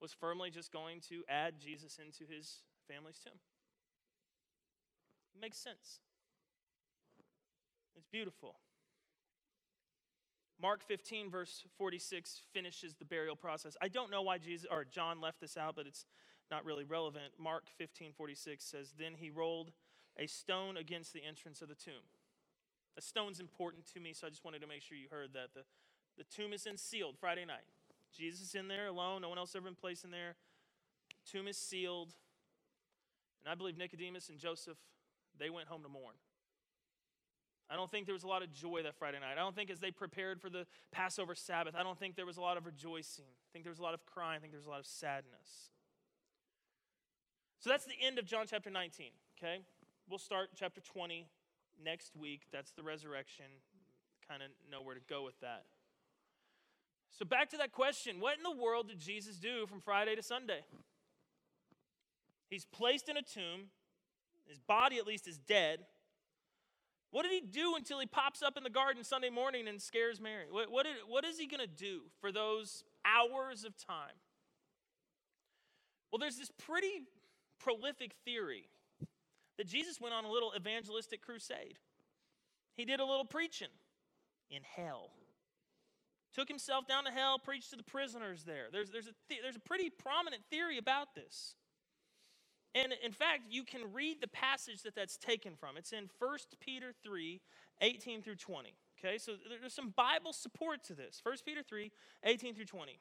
was 0.00 0.12
firmly 0.12 0.50
just 0.50 0.72
going 0.72 1.00
to 1.08 1.22
add 1.28 1.54
Jesus 1.58 1.98
into 1.98 2.30
his 2.30 2.62
family's 2.88 3.18
tomb. 3.18 3.38
It 5.34 5.40
makes 5.40 5.58
sense. 5.58 6.00
It's 7.96 8.06
beautiful. 8.10 8.56
Mark 10.60 10.82
15, 10.86 11.30
verse 11.30 11.64
46, 11.76 12.42
finishes 12.52 12.94
the 12.94 13.04
burial 13.04 13.36
process. 13.36 13.76
I 13.82 13.88
don't 13.88 14.10
know 14.10 14.22
why 14.22 14.38
Jesus 14.38 14.66
or 14.70 14.84
John 14.84 15.20
left 15.20 15.40
this 15.40 15.56
out, 15.56 15.74
but 15.76 15.86
it's 15.86 16.06
not 16.50 16.64
really 16.64 16.84
relevant. 16.84 17.32
Mark 17.38 17.64
15, 17.76 18.12
46 18.16 18.64
says, 18.64 18.94
Then 18.98 19.14
he 19.16 19.30
rolled 19.30 19.72
a 20.18 20.26
stone 20.26 20.76
against 20.76 21.12
the 21.12 21.24
entrance 21.26 21.60
of 21.60 21.68
the 21.68 21.74
tomb. 21.74 21.94
A 22.96 23.00
stone's 23.00 23.40
important 23.40 23.86
to 23.92 24.00
me, 24.00 24.12
so 24.12 24.26
I 24.26 24.30
just 24.30 24.44
wanted 24.44 24.60
to 24.60 24.68
make 24.68 24.82
sure 24.82 24.96
you 24.96 25.08
heard 25.10 25.32
that. 25.32 25.54
The, 25.54 25.62
the 26.16 26.24
tomb 26.24 26.52
is 26.52 26.64
then 26.64 26.76
sealed 26.76 27.16
Friday 27.18 27.44
night. 27.44 27.66
Jesus 28.16 28.40
is 28.40 28.54
in 28.54 28.68
there 28.68 28.86
alone, 28.86 29.22
no 29.22 29.28
one 29.28 29.38
else 29.38 29.54
ever 29.56 29.64
been 29.64 29.74
placed 29.74 30.04
in 30.04 30.10
there. 30.10 30.36
Tomb 31.30 31.48
is 31.48 31.56
sealed. 31.56 32.14
And 33.44 33.50
I 33.50 33.54
believe 33.54 33.76
Nicodemus 33.76 34.28
and 34.28 34.38
Joseph, 34.38 34.78
they 35.38 35.50
went 35.50 35.68
home 35.68 35.82
to 35.82 35.88
mourn. 35.88 36.14
I 37.70 37.76
don't 37.76 37.90
think 37.90 38.06
there 38.06 38.14
was 38.14 38.24
a 38.24 38.28
lot 38.28 38.42
of 38.42 38.52
joy 38.52 38.82
that 38.82 38.94
Friday 38.94 39.18
night. 39.20 39.32
I 39.32 39.40
don't 39.40 39.54
think 39.54 39.70
as 39.70 39.80
they 39.80 39.90
prepared 39.90 40.40
for 40.40 40.50
the 40.50 40.66
Passover 40.92 41.34
Sabbath, 41.34 41.74
I 41.74 41.82
don't 41.82 41.98
think 41.98 42.14
there 42.14 42.26
was 42.26 42.36
a 42.36 42.42
lot 42.42 42.56
of 42.56 42.66
rejoicing. 42.66 43.24
I 43.24 43.48
think 43.52 43.64
there 43.64 43.72
was 43.72 43.78
a 43.78 43.82
lot 43.82 43.94
of 43.94 44.04
crying. 44.06 44.36
I 44.36 44.40
think 44.40 44.52
there 44.52 44.60
was 44.60 44.66
a 44.66 44.70
lot 44.70 44.80
of 44.80 44.86
sadness. 44.86 45.70
So 47.60 47.70
that's 47.70 47.86
the 47.86 47.96
end 48.00 48.18
of 48.18 48.26
John 48.26 48.44
chapter 48.48 48.70
19, 48.70 49.06
okay? 49.38 49.62
We'll 50.08 50.18
start 50.18 50.50
chapter 50.54 50.82
20 50.82 51.26
next 51.82 52.14
week. 52.14 52.42
That's 52.52 52.72
the 52.72 52.82
resurrection. 52.82 53.46
Kind 54.28 54.42
of 54.42 54.50
know 54.70 54.82
where 54.82 54.94
to 54.94 55.00
go 55.08 55.24
with 55.24 55.40
that. 55.40 55.64
So, 57.16 57.24
back 57.24 57.48
to 57.50 57.56
that 57.58 57.72
question 57.72 58.20
what 58.20 58.36
in 58.36 58.42
the 58.42 58.62
world 58.62 58.88
did 58.88 58.98
Jesus 58.98 59.36
do 59.36 59.66
from 59.66 59.80
Friday 59.80 60.16
to 60.16 60.22
Sunday? 60.22 60.60
He's 62.50 62.64
placed 62.64 63.08
in 63.08 63.16
a 63.16 63.22
tomb, 63.22 63.70
his 64.48 64.58
body 64.58 64.98
at 64.98 65.06
least 65.06 65.26
is 65.28 65.38
dead. 65.38 65.80
What 67.10 67.22
did 67.22 67.30
he 67.30 67.40
do 67.40 67.76
until 67.76 68.00
he 68.00 68.06
pops 68.06 68.42
up 68.42 68.56
in 68.56 68.64
the 68.64 68.70
garden 68.70 69.04
Sunday 69.04 69.30
morning 69.30 69.68
and 69.68 69.80
scares 69.80 70.20
Mary? 70.20 70.46
What, 70.50 70.68
what, 70.70 70.84
did, 70.84 70.96
what 71.06 71.24
is 71.24 71.38
he 71.38 71.46
going 71.46 71.60
to 71.60 71.66
do 71.68 72.00
for 72.20 72.32
those 72.32 72.82
hours 73.04 73.64
of 73.64 73.76
time? 73.76 74.18
Well, 76.10 76.18
there's 76.18 76.36
this 76.36 76.50
pretty 76.58 77.06
prolific 77.60 78.14
theory 78.24 78.64
that 79.58 79.68
Jesus 79.68 80.00
went 80.00 80.12
on 80.12 80.24
a 80.24 80.30
little 80.30 80.52
evangelistic 80.56 81.22
crusade. 81.22 81.78
He 82.76 82.84
did 82.84 82.98
a 82.98 83.04
little 83.04 83.24
preaching 83.24 83.68
in 84.50 84.62
hell 84.64 85.10
took 86.34 86.48
himself 86.48 86.86
down 86.86 87.04
to 87.04 87.10
hell, 87.10 87.38
preached 87.38 87.70
to 87.70 87.76
the 87.76 87.82
prisoners 87.82 88.44
there. 88.44 88.66
There's, 88.72 88.90
there's, 88.90 89.06
a, 89.06 89.14
th- 89.28 89.40
there's 89.42 89.56
a 89.56 89.60
pretty 89.60 89.90
prominent 89.90 90.42
theory 90.50 90.78
about 90.78 91.14
this. 91.14 91.54
And 92.74 92.92
in 93.04 93.12
fact, 93.12 93.42
you 93.50 93.62
can 93.62 93.92
read 93.92 94.20
the 94.20 94.28
passage 94.28 94.82
that 94.82 94.96
that's 94.96 95.16
taken 95.16 95.54
from. 95.54 95.76
It's 95.76 95.92
in 95.92 96.10
1 96.18 96.38
Peter 96.60 96.92
3 97.02 97.40
18 97.80 98.22
through 98.22 98.36
20. 98.36 98.74
Okay, 98.98 99.18
so 99.18 99.32
there's 99.60 99.74
some 99.74 99.92
Bible 99.96 100.32
support 100.32 100.84
to 100.84 100.94
this. 100.94 101.20
1 101.22 101.36
Peter 101.44 101.62
3 101.62 101.90
18 102.24 102.54
through 102.54 102.64
20. 102.64 102.98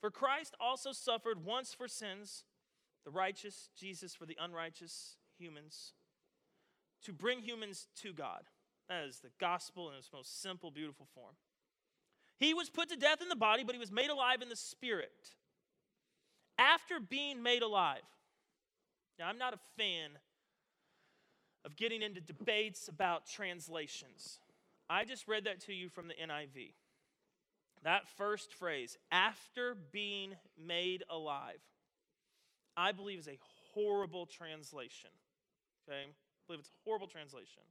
For 0.00 0.10
Christ 0.10 0.54
also 0.58 0.92
suffered 0.92 1.44
once 1.44 1.74
for 1.74 1.86
sins, 1.86 2.44
the 3.04 3.10
righteous, 3.10 3.68
Jesus 3.78 4.14
for 4.14 4.26
the 4.26 4.36
unrighteous 4.40 5.16
humans, 5.38 5.92
to 7.04 7.12
bring 7.12 7.40
humans 7.42 7.86
to 8.02 8.12
God. 8.12 8.42
That 8.88 9.04
is 9.04 9.20
the 9.20 9.30
gospel 9.38 9.90
in 9.90 9.96
its 9.96 10.10
most 10.12 10.40
simple, 10.40 10.70
beautiful 10.70 11.06
form. 11.14 11.34
He 12.40 12.54
was 12.54 12.70
put 12.70 12.88
to 12.88 12.96
death 12.96 13.20
in 13.20 13.28
the 13.28 13.36
body, 13.36 13.64
but 13.64 13.74
he 13.74 13.78
was 13.78 13.92
made 13.92 14.08
alive 14.08 14.40
in 14.40 14.48
the 14.48 14.56
spirit. 14.56 15.12
After 16.58 16.98
being 16.98 17.42
made 17.42 17.62
alive. 17.62 18.00
Now, 19.18 19.28
I'm 19.28 19.38
not 19.38 19.52
a 19.52 19.58
fan 19.76 20.12
of 21.66 21.76
getting 21.76 22.00
into 22.00 22.22
debates 22.22 22.88
about 22.88 23.26
translations. 23.26 24.38
I 24.88 25.04
just 25.04 25.28
read 25.28 25.44
that 25.44 25.60
to 25.66 25.74
you 25.74 25.90
from 25.90 26.08
the 26.08 26.14
NIV. 26.14 26.72
That 27.84 28.08
first 28.16 28.54
phrase, 28.54 28.96
after 29.12 29.76
being 29.92 30.34
made 30.58 31.04
alive, 31.10 31.60
I 32.76 32.92
believe 32.92 33.18
is 33.18 33.28
a 33.28 33.38
horrible 33.74 34.24
translation. 34.24 35.10
Okay? 35.86 36.04
I 36.08 36.42
believe 36.46 36.60
it's 36.60 36.70
a 36.70 36.84
horrible 36.84 37.06
translation. 37.06 37.62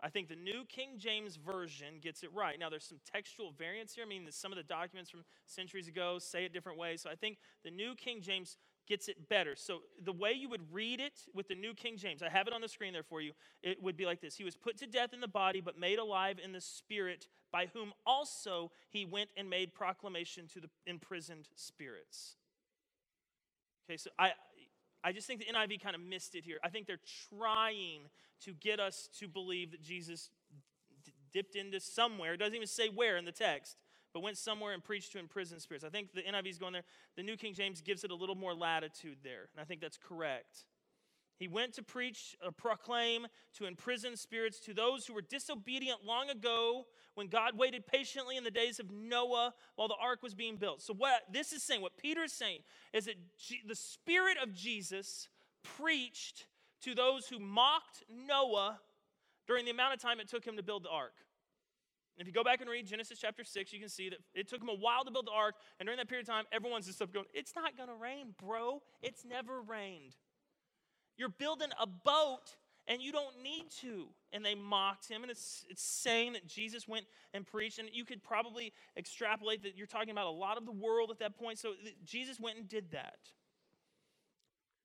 I 0.00 0.08
think 0.08 0.28
the 0.28 0.36
New 0.36 0.64
King 0.68 0.90
James 0.96 1.36
Version 1.36 1.94
gets 2.00 2.22
it 2.22 2.30
right. 2.32 2.58
Now, 2.58 2.70
there's 2.70 2.84
some 2.84 3.00
textual 3.04 3.50
variance 3.50 3.94
here. 3.94 4.04
I 4.04 4.08
mean, 4.08 4.26
some 4.30 4.52
of 4.52 4.56
the 4.56 4.62
documents 4.62 5.10
from 5.10 5.24
centuries 5.46 5.88
ago 5.88 6.18
say 6.20 6.44
it 6.44 6.52
different 6.52 6.78
ways. 6.78 7.02
So 7.02 7.10
I 7.10 7.16
think 7.16 7.38
the 7.64 7.70
New 7.70 7.94
King 7.96 8.20
James 8.20 8.56
gets 8.88 9.08
it 9.08 9.28
better. 9.28 9.54
So 9.56 9.80
the 10.02 10.12
way 10.12 10.32
you 10.32 10.48
would 10.48 10.72
read 10.72 11.00
it 11.00 11.20
with 11.34 11.48
the 11.48 11.54
New 11.54 11.74
King 11.74 11.96
James, 11.96 12.22
I 12.22 12.30
have 12.30 12.46
it 12.46 12.52
on 12.52 12.60
the 12.60 12.68
screen 12.68 12.92
there 12.92 13.02
for 13.02 13.20
you, 13.20 13.32
it 13.62 13.82
would 13.82 13.96
be 13.96 14.06
like 14.06 14.20
this 14.20 14.36
He 14.36 14.44
was 14.44 14.56
put 14.56 14.78
to 14.78 14.86
death 14.86 15.12
in 15.12 15.20
the 15.20 15.28
body, 15.28 15.60
but 15.60 15.78
made 15.78 15.98
alive 15.98 16.38
in 16.42 16.52
the 16.52 16.60
spirit, 16.60 17.26
by 17.52 17.66
whom 17.72 17.92
also 18.06 18.70
he 18.88 19.04
went 19.04 19.30
and 19.36 19.50
made 19.50 19.74
proclamation 19.74 20.46
to 20.54 20.60
the 20.60 20.70
imprisoned 20.86 21.48
spirits. 21.54 22.36
Okay, 23.88 23.96
so 23.96 24.10
I, 24.18 24.32
I 25.08 25.12
just 25.12 25.26
think 25.26 25.40
the 25.40 25.46
NIV 25.46 25.82
kind 25.82 25.96
of 25.96 26.02
missed 26.02 26.34
it 26.34 26.44
here. 26.44 26.58
I 26.62 26.68
think 26.68 26.86
they're 26.86 27.00
trying 27.38 28.10
to 28.44 28.52
get 28.52 28.78
us 28.78 29.08
to 29.20 29.26
believe 29.26 29.70
that 29.70 29.82
Jesus 29.82 30.28
d- 31.02 31.12
dipped 31.32 31.56
into 31.56 31.80
somewhere. 31.80 32.34
It 32.34 32.36
doesn't 32.36 32.54
even 32.54 32.66
say 32.66 32.90
where 32.90 33.16
in 33.16 33.24
the 33.24 33.32
text, 33.32 33.78
but 34.12 34.22
went 34.22 34.36
somewhere 34.36 34.74
and 34.74 34.84
preached 34.84 35.12
to 35.12 35.18
imprisoned 35.18 35.62
spirits. 35.62 35.82
I 35.82 35.88
think 35.88 36.12
the 36.12 36.20
NIV 36.20 36.50
is 36.50 36.58
going 36.58 36.74
there. 36.74 36.82
The 37.16 37.22
New 37.22 37.38
King 37.38 37.54
James 37.54 37.80
gives 37.80 38.04
it 38.04 38.10
a 38.10 38.14
little 38.14 38.34
more 38.34 38.52
latitude 38.52 39.16
there, 39.24 39.48
and 39.54 39.62
I 39.62 39.64
think 39.64 39.80
that's 39.80 39.96
correct. 39.96 40.66
He 41.38 41.46
went 41.46 41.72
to 41.74 41.82
preach, 41.82 42.36
uh, 42.44 42.50
proclaim 42.50 43.26
to 43.54 43.66
imprison 43.66 44.16
spirits 44.16 44.58
to 44.60 44.74
those 44.74 45.06
who 45.06 45.14
were 45.14 45.22
disobedient 45.22 46.04
long 46.04 46.30
ago 46.30 46.86
when 47.14 47.28
God 47.28 47.56
waited 47.56 47.86
patiently 47.86 48.36
in 48.36 48.44
the 48.44 48.50
days 48.50 48.80
of 48.80 48.90
Noah 48.90 49.54
while 49.76 49.88
the 49.88 49.96
ark 50.00 50.22
was 50.22 50.34
being 50.34 50.56
built. 50.56 50.82
So, 50.82 50.94
what 50.94 51.22
this 51.32 51.52
is 51.52 51.62
saying, 51.62 51.80
what 51.80 51.96
Peter 51.96 52.24
is 52.24 52.32
saying, 52.32 52.60
is 52.92 53.04
that 53.04 53.16
G- 53.38 53.62
the 53.66 53.76
Spirit 53.76 54.36
of 54.42 54.52
Jesus 54.52 55.28
preached 55.62 56.46
to 56.82 56.94
those 56.94 57.28
who 57.28 57.38
mocked 57.38 58.02
Noah 58.08 58.80
during 59.46 59.64
the 59.64 59.70
amount 59.70 59.94
of 59.94 60.00
time 60.00 60.20
it 60.20 60.28
took 60.28 60.44
him 60.44 60.56
to 60.56 60.62
build 60.62 60.84
the 60.84 60.90
ark. 60.90 61.14
If 62.18 62.26
you 62.26 62.32
go 62.32 62.42
back 62.42 62.60
and 62.60 62.68
read 62.68 62.84
Genesis 62.86 63.18
chapter 63.20 63.44
6, 63.44 63.72
you 63.72 63.78
can 63.78 63.88
see 63.88 64.08
that 64.08 64.18
it 64.34 64.48
took 64.48 64.60
him 64.60 64.68
a 64.68 64.74
while 64.74 65.04
to 65.04 65.10
build 65.10 65.26
the 65.26 65.32
ark, 65.32 65.54
and 65.78 65.86
during 65.86 65.98
that 65.98 66.08
period 66.08 66.28
of 66.28 66.34
time, 66.34 66.44
everyone's 66.50 66.86
just 66.86 67.00
up 67.00 67.12
going, 67.12 67.26
It's 67.32 67.54
not 67.54 67.76
gonna 67.76 67.94
rain, 67.94 68.34
bro. 68.44 68.82
It's 69.02 69.24
never 69.24 69.60
rained. 69.60 70.16
You're 71.18 71.28
building 71.28 71.68
a 71.80 71.86
boat 71.86 72.56
and 72.88 73.02
you 73.02 73.12
don't 73.12 73.42
need 73.42 73.64
to. 73.82 74.06
And 74.32 74.44
they 74.44 74.54
mocked 74.54 75.08
him. 75.08 75.22
And 75.22 75.30
it's, 75.30 75.64
it's 75.68 75.82
saying 75.82 76.32
that 76.32 76.46
Jesus 76.46 76.88
went 76.88 77.04
and 77.34 77.46
preached. 77.46 77.78
And 77.78 77.88
you 77.92 78.04
could 78.04 78.22
probably 78.22 78.72
extrapolate 78.96 79.62
that 79.64 79.76
you're 79.76 79.86
talking 79.86 80.10
about 80.10 80.26
a 80.26 80.30
lot 80.30 80.56
of 80.56 80.64
the 80.64 80.72
world 80.72 81.10
at 81.10 81.18
that 81.18 81.36
point. 81.38 81.58
So 81.58 81.74
Jesus 82.04 82.40
went 82.40 82.56
and 82.56 82.68
did 82.68 82.92
that. 82.92 83.18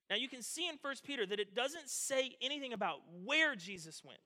Now 0.09 0.17
you 0.17 0.27
can 0.27 0.41
see 0.41 0.67
in 0.67 0.75
1 0.81 0.95
Peter 1.05 1.25
that 1.25 1.39
it 1.39 1.55
doesn't 1.55 1.89
say 1.89 2.35
anything 2.41 2.73
about 2.73 2.97
where 3.23 3.55
Jesus 3.55 4.03
went. 4.03 4.19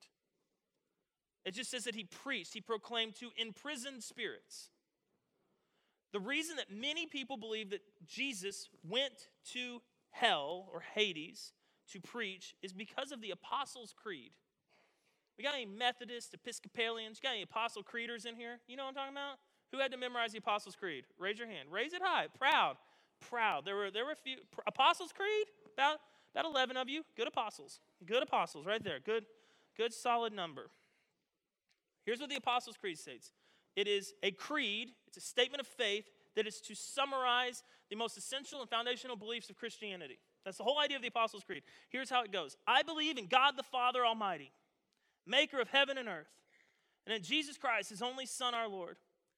It 1.45 1.53
just 1.53 1.71
says 1.71 1.85
that 1.85 1.95
he 1.95 2.03
preached, 2.03 2.53
he 2.53 2.61
proclaimed 2.61 3.15
to 3.17 3.29
imprisoned 3.37 4.03
spirits. 4.03 4.69
The 6.11 6.19
reason 6.19 6.57
that 6.57 6.71
many 6.71 7.05
people 7.05 7.37
believe 7.37 7.69
that 7.69 7.81
Jesus 8.05 8.69
went 8.85 9.29
to 9.53 9.81
hell 10.09 10.67
or 10.73 10.81
Hades 10.93 11.53
to 11.93 11.99
preach 11.99 12.55
is 12.61 12.73
because 12.73 13.11
of 13.11 13.21
the 13.21 13.31
Apostles' 13.31 13.93
Creed. 13.95 14.31
We 15.37 15.43
got 15.43 15.53
any 15.53 15.65
Methodists, 15.65 16.33
Episcopalians, 16.33 17.19
you 17.21 17.27
got 17.27 17.33
any 17.33 17.43
Apostle 17.43 17.83
Creeders 17.83 18.25
in 18.25 18.35
here? 18.35 18.59
You 18.67 18.75
know 18.75 18.83
what 18.83 18.89
I'm 18.89 18.95
talking 18.95 19.13
about? 19.13 19.37
Who 19.71 19.79
had 19.79 19.91
to 19.91 19.97
memorize 19.97 20.31
the 20.31 20.39
Apostles' 20.39 20.75
Creed? 20.75 21.05
Raise 21.19 21.37
your 21.37 21.47
hand. 21.47 21.69
Raise 21.71 21.93
it 21.93 22.01
high. 22.03 22.27
Proud. 22.39 22.77
Proud. 23.19 23.65
There 23.65 23.75
were 23.75 23.91
there 23.91 24.05
were 24.05 24.13
a 24.13 24.15
few 24.15 24.37
Apostles' 24.65 25.11
Creed? 25.11 25.47
About 25.73 25.99
about 26.33 26.45
11 26.45 26.77
of 26.77 26.87
you. 26.87 27.03
Good 27.15 27.27
apostles. 27.27 27.79
Good 28.05 28.23
apostles 28.23 28.65
right 28.65 28.83
there. 28.83 28.99
Good 29.03 29.25
good 29.75 29.93
solid 29.93 30.33
number. 30.33 30.69
Here's 32.05 32.19
what 32.19 32.29
the 32.29 32.37
Apostles' 32.37 32.77
Creed 32.77 32.97
states. 32.97 33.31
It 33.75 33.87
is 33.87 34.13
a 34.23 34.31
creed, 34.31 34.91
it's 35.07 35.17
a 35.17 35.21
statement 35.21 35.61
of 35.61 35.67
faith 35.67 36.05
that 36.35 36.47
is 36.47 36.61
to 36.61 36.73
summarize 36.73 37.63
the 37.89 37.95
most 37.95 38.17
essential 38.17 38.61
and 38.61 38.69
foundational 38.69 39.15
beliefs 39.15 39.49
of 39.49 39.57
Christianity. 39.57 40.17
That's 40.47 40.59
the 40.59 40.63
whole 40.63 40.79
idea 40.79 40.95
of 40.95 41.01
the 41.01 41.09
Apostles' 41.09 41.43
Creed. 41.43 41.63
Here's 41.89 42.09
how 42.09 42.23
it 42.23 42.31
goes 42.31 42.55
I 42.65 42.81
believe 42.81 43.17
in 43.17 43.27
God 43.27 43.57
the 43.57 43.63
Father 43.63 44.05
Almighty, 44.05 44.53
maker 45.25 45.59
of 45.59 45.67
heaven 45.67 45.97
and 45.97 46.07
earth, 46.07 46.31
and 47.05 47.13
in 47.13 47.21
Jesus 47.21 47.57
Christ, 47.57 47.89
his 47.89 48.01
only 48.01 48.25
Son, 48.25 48.53
our 48.53 48.69
Lord, 48.69 48.95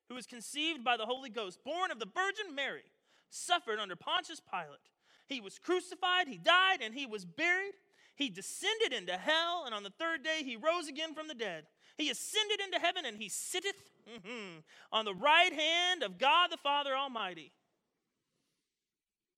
who 0.08 0.14
was 0.14 0.28
conceived 0.28 0.84
by 0.84 0.98
the 0.98 1.08
Holy 1.08 1.32
Ghost, 1.32 1.64
born 1.66 1.90
of 1.90 1.98
the 1.98 2.06
Virgin 2.06 2.54
Mary, 2.54 2.84
suffered 3.32 3.80
under 3.80 3.96
Pontius 3.96 4.40
Pilate. 4.40 4.78
He 5.26 5.42
was 5.42 5.58
crucified, 5.58 6.28
he 6.28 6.38
died, 6.38 6.82
and 6.84 6.94
he 6.94 7.08
was 7.08 7.26
buried. 7.26 7.74
He 8.16 8.30
descended 8.30 8.94
into 8.94 9.14
hell, 9.14 9.64
and 9.66 9.74
on 9.74 9.82
the 9.82 9.90
third 9.90 10.24
day 10.24 10.44
he 10.44 10.58
rose 10.58 10.88
again 10.88 11.16
from 11.16 11.28
the 11.28 11.34
dead. 11.34 11.66
He 11.98 12.12
ascended 12.12 12.60
into 12.60 12.78
heaven, 12.78 13.06
and 13.06 13.18
he 13.18 13.30
sitteth 13.30 13.90
mm-hmm, 14.08 14.60
on 14.92 15.06
the 15.06 15.16
right 15.16 15.54
hand 15.54 16.04
of 16.04 16.20
God 16.20 16.52
the 16.52 16.58
Father 16.58 16.96
Almighty. 16.96 17.52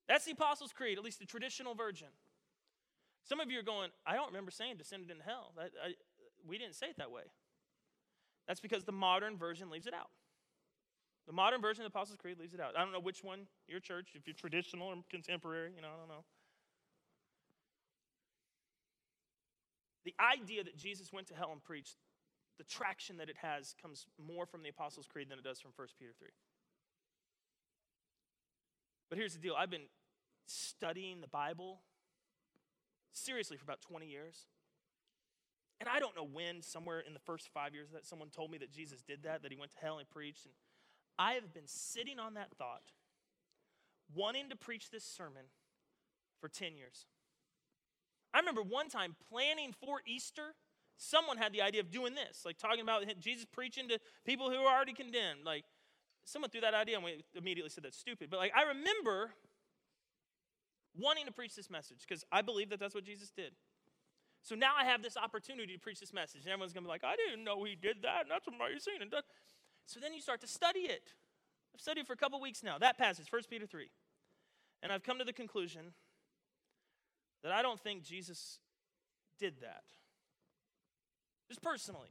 That's 0.08 0.26
the 0.26 0.32
Apostles' 0.32 0.74
Creed, 0.74 0.98
at 0.98 1.04
least 1.04 1.20
the 1.20 1.26
traditional 1.26 1.74
version. 1.74 2.08
Some 3.24 3.40
of 3.40 3.52
you 3.52 3.60
are 3.60 3.64
going, 3.64 3.90
I 4.06 4.16
don't 4.16 4.28
remember 4.28 4.52
saying 4.52 4.78
descended 4.78 5.10
into 5.10 5.24
hell. 5.24 5.54
I, 5.58 5.64
I, 5.64 5.94
we 6.46 6.58
didn't 6.58 6.76
say 6.76 6.88
it 6.88 6.98
that 6.98 7.12
way. 7.12 7.24
That's 8.48 8.60
because 8.60 8.84
the 8.84 8.92
modern 8.92 9.38
version 9.38 9.70
leaves 9.70 9.88
it 9.88 9.94
out. 9.94 10.10
The 11.28 11.34
modern 11.34 11.62
version 11.62 11.86
of 11.86 11.92
the 11.92 11.98
Apostles' 11.98 12.18
Creed 12.18 12.40
leaves 12.40 12.54
it 12.54 12.60
out. 12.60 12.76
I 12.76 12.84
don't 12.84 12.92
know 12.92 13.00
which 13.00 13.24
one, 13.24 13.42
your 13.68 13.80
church, 13.80 14.10
if 14.16 14.26
you're 14.26 14.36
traditional 14.36 14.88
or 14.88 14.96
contemporary, 15.10 15.72
you 15.76 15.82
know, 15.82 15.88
I 15.88 16.00
don't 16.00 16.10
know. 16.10 16.26
The 20.04 20.16
idea 20.20 20.64
that 20.64 20.76
Jesus 20.76 21.14
went 21.14 21.28
to 21.28 21.36
hell 21.36 21.52
and 21.52 21.64
preached, 21.64 21.98
the 22.58 22.64
traction 22.64 23.18
that 23.18 23.30
it 23.30 23.38
has 23.42 23.76
comes 23.80 24.08
more 24.18 24.46
from 24.46 24.64
the 24.64 24.70
Apostles' 24.70 25.08
Creed 25.08 25.30
than 25.30 25.38
it 25.38 25.44
does 25.44 25.60
from 25.60 25.72
1 25.76 25.88
Peter 26.00 26.12
3. 26.18 26.28
But 29.12 29.18
here's 29.18 29.34
the 29.34 29.40
deal 29.40 29.54
I've 29.56 29.70
been 29.70 29.90
studying 30.48 31.20
the 31.20 31.28
Bible 31.28 31.82
seriously 33.12 33.58
for 33.58 33.64
about 33.66 33.82
20 33.82 34.08
years. 34.08 34.48
And 35.82 35.90
I 35.90 36.00
don't 36.00 36.16
know 36.16 36.26
when, 36.26 36.62
somewhere 36.62 37.02
in 37.02 37.14
the 37.14 37.20
first 37.20 37.50
five 37.54 37.74
years 37.74 37.90
that 37.92 38.06
someone 38.06 38.30
told 38.30 38.52
me 38.52 38.58
that 38.60 38.72
Jesus 38.72 39.02
did 39.02 39.24
that, 39.24 39.44
that 39.44 39.52
he 39.52 39.58
went 39.58 39.72
to 39.72 39.78
hell 39.82 39.98
and 39.98 40.10
preached. 40.10 40.46
And 40.46 40.54
I 41.20 41.34
have 41.34 41.54
been 41.54 41.68
sitting 41.68 42.20
on 42.20 42.36
that 42.36 42.52
thought, 42.58 42.84
wanting 44.16 44.50
to 44.50 44.56
preach 44.56 44.92
this 44.92 45.04
sermon 45.04 45.44
for 46.40 46.48
10 46.48 46.78
years. 46.78 47.06
I 48.34 48.40
remember 48.40 48.62
one 48.62 48.88
time 48.88 49.16
planning 49.30 49.74
for 49.74 50.02
Easter, 50.06 50.56
someone 50.96 51.38
had 51.38 51.52
the 51.52 51.64
idea 51.64 51.82
of 51.82 51.92
doing 51.92 52.16
this, 52.16 52.44
like 52.46 52.58
talking 52.58 52.82
about 52.82 53.04
Jesus 53.20 53.46
preaching 53.52 53.90
to 53.90 54.00
people 54.26 54.50
who 54.50 54.58
are 54.58 54.74
already 54.74 54.94
condemned. 54.94 55.44
Like, 55.44 55.66
someone 56.26 56.50
threw 56.50 56.62
that 56.62 56.74
idea 56.74 56.96
and 56.96 57.04
we 57.04 57.24
immediately 57.36 57.70
said 57.70 57.84
that's 57.84 57.98
stupid. 57.98 58.30
But, 58.30 58.40
like, 58.40 58.54
I 58.56 58.64
remember 58.64 59.32
wanting 60.98 61.26
to 61.26 61.32
preach 61.32 61.56
this 61.56 61.70
message 61.70 62.00
because 62.08 62.24
I 62.32 62.42
believe 62.42 62.70
that 62.70 62.80
that's 62.80 62.96
what 62.96 63.04
Jesus 63.04 63.32
did. 63.32 63.54
So 64.44 64.56
now 64.56 64.74
I 64.78 64.86
have 64.86 65.04
this 65.04 65.18
opportunity 65.18 65.74
to 65.74 65.80
preach 65.80 66.00
this 66.00 66.14
message. 66.14 66.44
And 66.44 66.52
everyone's 66.52 66.74
going 66.74 66.84
to 66.84 66.88
be 66.88 66.92
like, 66.92 67.04
I 67.04 67.16
didn't 67.16 67.44
know 67.44 67.64
he 67.64 67.76
did 67.76 67.98
that. 68.04 68.22
And 68.24 68.32
that's 68.32 68.48
what 68.48 68.56
amazing. 68.56 69.02
And 69.02 69.12
that. 69.12 69.24
So 69.86 70.00
then 70.00 70.14
you 70.14 70.22
start 70.22 70.42
to 70.42 70.48
study 70.48 70.82
it. 70.82 71.14
I've 71.74 71.82
studied 71.82 72.02
it 72.02 72.08
for 72.08 72.14
a 72.14 72.18
couple 72.18 72.42
weeks 72.42 72.64
now, 72.64 72.78
that 72.80 72.98
passage, 72.98 73.28
1 73.30 73.44
Peter 73.50 73.66
3. 73.66 73.90
And 74.84 74.92
I've 74.92 75.04
come 75.04 75.20
to 75.20 75.24
the 75.24 75.34
conclusion 75.34 75.94
that 77.44 77.52
I 77.52 77.62
don't 77.62 77.80
think 77.80 78.04
Jesus 78.04 78.60
did 79.40 79.62
that. 79.62 79.84
Just 81.48 81.62
personally. 81.62 82.10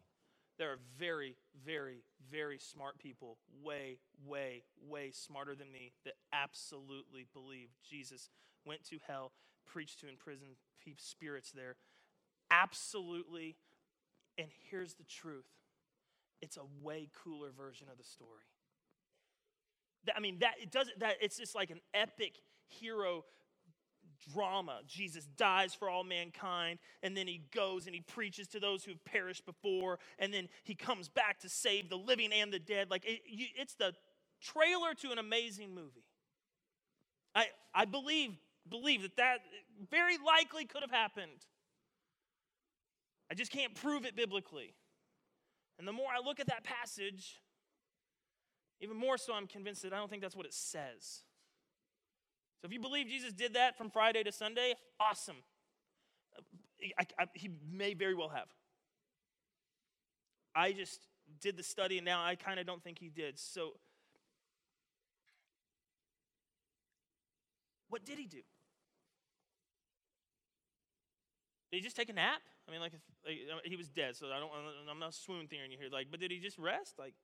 There 0.61 0.73
are 0.73 0.79
very, 0.99 1.37
very, 1.65 2.03
very 2.31 2.59
smart 2.59 2.99
people, 2.99 3.39
way, 3.65 3.97
way, 4.27 4.65
way 4.87 5.11
smarter 5.11 5.55
than 5.55 5.73
me, 5.73 5.93
that 6.05 6.13
absolutely 6.35 7.27
believe 7.33 7.71
Jesus 7.83 8.29
went 8.67 8.85
to 8.91 8.99
hell, 9.07 9.33
preached 9.65 10.01
to 10.01 10.09
imprisoned 10.09 10.57
spirits 10.99 11.51
there. 11.51 11.77
Absolutely. 12.51 13.57
And 14.37 14.49
here's 14.71 14.95
the 14.95 15.05
truth 15.05 15.47
it's 16.43 16.59
a 16.59 16.85
way 16.85 17.09
cooler 17.25 17.51
version 17.57 17.87
of 17.91 17.97
the 17.97 18.05
story. 18.05 18.45
I 20.15 20.21
mean, 20.21 20.41
that 20.41 20.55
it 20.61 20.71
doesn't 20.71 21.01
that 21.01 21.15
it's 21.23 21.39
just 21.39 21.55
like 21.55 21.71
an 21.71 21.81
epic 21.95 22.35
hero 22.69 23.25
drama. 24.33 24.81
Jesus 24.87 25.27
dies 25.37 25.75
for 25.75 25.89
all 25.89 26.05
mankind, 26.05 26.79
and 27.03 27.17
then 27.17 27.27
he 27.27 27.43
goes 27.55 27.87
and 27.87 27.95
he 27.95 28.01
preaches 28.01 28.49
to 28.49 28.61
those 28.61 28.85
who've 28.85 29.05
perished 29.05 29.47
before, 29.47 29.99
and 30.19 30.33
then 30.33 30.49
he 30.65 30.75
comes 30.75 31.09
back 31.09 31.41
to 31.41 31.49
save 31.49 31.89
the 31.89 31.97
living 31.97 32.33
and 32.33 32.53
the 32.53 32.59
dead. 32.59 32.91
Like 32.91 33.05
it, 33.05 33.23
you, 33.27 33.47
it's 33.57 33.75
the 33.75 33.95
trailer 34.41 34.95
to 34.95 35.13
an 35.13 35.19
amazing 35.19 35.75
movie. 35.75 36.05
I 37.35 37.47
I 37.75 37.85
believe 37.85 38.37
believe 38.69 39.03
that 39.03 39.17
that 39.17 39.39
very 39.91 40.17
likely 40.19 40.65
could 40.65 40.83
have 40.83 40.91
happened. 40.91 41.47
I 43.31 43.35
just 43.35 43.53
can't 43.53 43.75
prove 43.75 44.05
it 44.05 44.17
biblically. 44.17 44.75
And 45.79 45.87
the 45.87 45.93
more 45.93 46.09
I 46.15 46.25
look 46.25 46.41
at 46.41 46.49
that 46.49 46.65
passage, 46.65 47.41
even 48.81 48.97
more 48.97 49.17
so 49.17 49.33
I'm 49.33 49.47
convinced 49.47 49.83
that 49.83 49.93
I 49.93 49.97
don't 49.97 50.11
think 50.11 50.23
that's 50.23 50.37
what 50.37 50.47
it 50.47 50.55
says. 50.55 51.23
So 52.61 52.67
if 52.67 52.73
you 52.73 52.81
believe 52.81 53.09
Jesus 53.09 53.33
did 53.33 53.55
that 53.55 53.79
from 53.79 53.91
Friday 53.91 54.23
to 54.23 54.33
Sunday, 54.33 54.75
awesome. 55.01 55.37
I, 56.99 57.07
I, 57.19 57.25
he 57.35 57.51
may 57.71 57.95
very 57.95 58.15
well 58.15 58.29
have. 58.29 58.49
I 60.55 60.73
just 60.73 61.01
did 61.41 61.57
the 61.57 61.63
study 61.63 61.99
and 61.99 62.05
now 62.05 62.23
I 62.23 62.35
kind 62.35 62.61
of 62.61 62.67
don't 62.67 62.83
think 62.83 62.99
he 62.99 63.09
did. 63.09 63.39
So, 63.39 63.73
what 67.89 68.05
did 68.05 68.19
he 68.19 68.27
do? 68.27 68.43
Did 71.71 71.79
he 71.79 71.81
just 71.81 71.97
take 71.97 72.09
a 72.09 72.13
nap? 72.13 72.41
I 72.69 72.73
mean, 72.73 72.81
like, 72.81 72.93
if, 72.95 73.01
like 73.25 73.65
he 73.65 73.77
was 73.77 73.89
dead, 73.89 74.17
so 74.17 74.27
I 74.27 74.41
don't. 74.41 74.51
I'm 74.91 74.99
not 74.99 75.15
swoon 75.15 75.47
theory 75.47 75.77
here. 75.79 75.89
Like, 75.91 76.09
but 76.11 76.21
did 76.21 76.31
he 76.31 76.39
just 76.39 76.59
rest? 76.59 76.95
Like, 76.99 77.15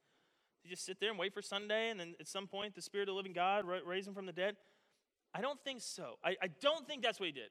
did 0.62 0.68
he 0.68 0.70
just 0.70 0.84
sit 0.84 0.98
there 1.00 1.10
and 1.10 1.18
wait 1.18 1.34
for 1.34 1.42
Sunday, 1.42 1.90
and 1.90 1.98
then 1.98 2.14
at 2.20 2.28
some 2.28 2.46
point 2.46 2.74
the 2.74 2.82
Spirit 2.82 3.08
of 3.08 3.14
the 3.14 3.16
Living 3.16 3.32
God 3.32 3.64
raise 3.84 4.06
him 4.06 4.14
from 4.14 4.26
the 4.26 4.32
dead? 4.32 4.56
I 5.36 5.40
don't 5.40 5.60
think 5.64 5.82
so. 5.82 6.18
I, 6.24 6.36
I 6.42 6.48
don't 6.60 6.86
think 6.86 7.02
that's 7.02 7.20
what 7.20 7.26
he 7.26 7.32
did. 7.32 7.50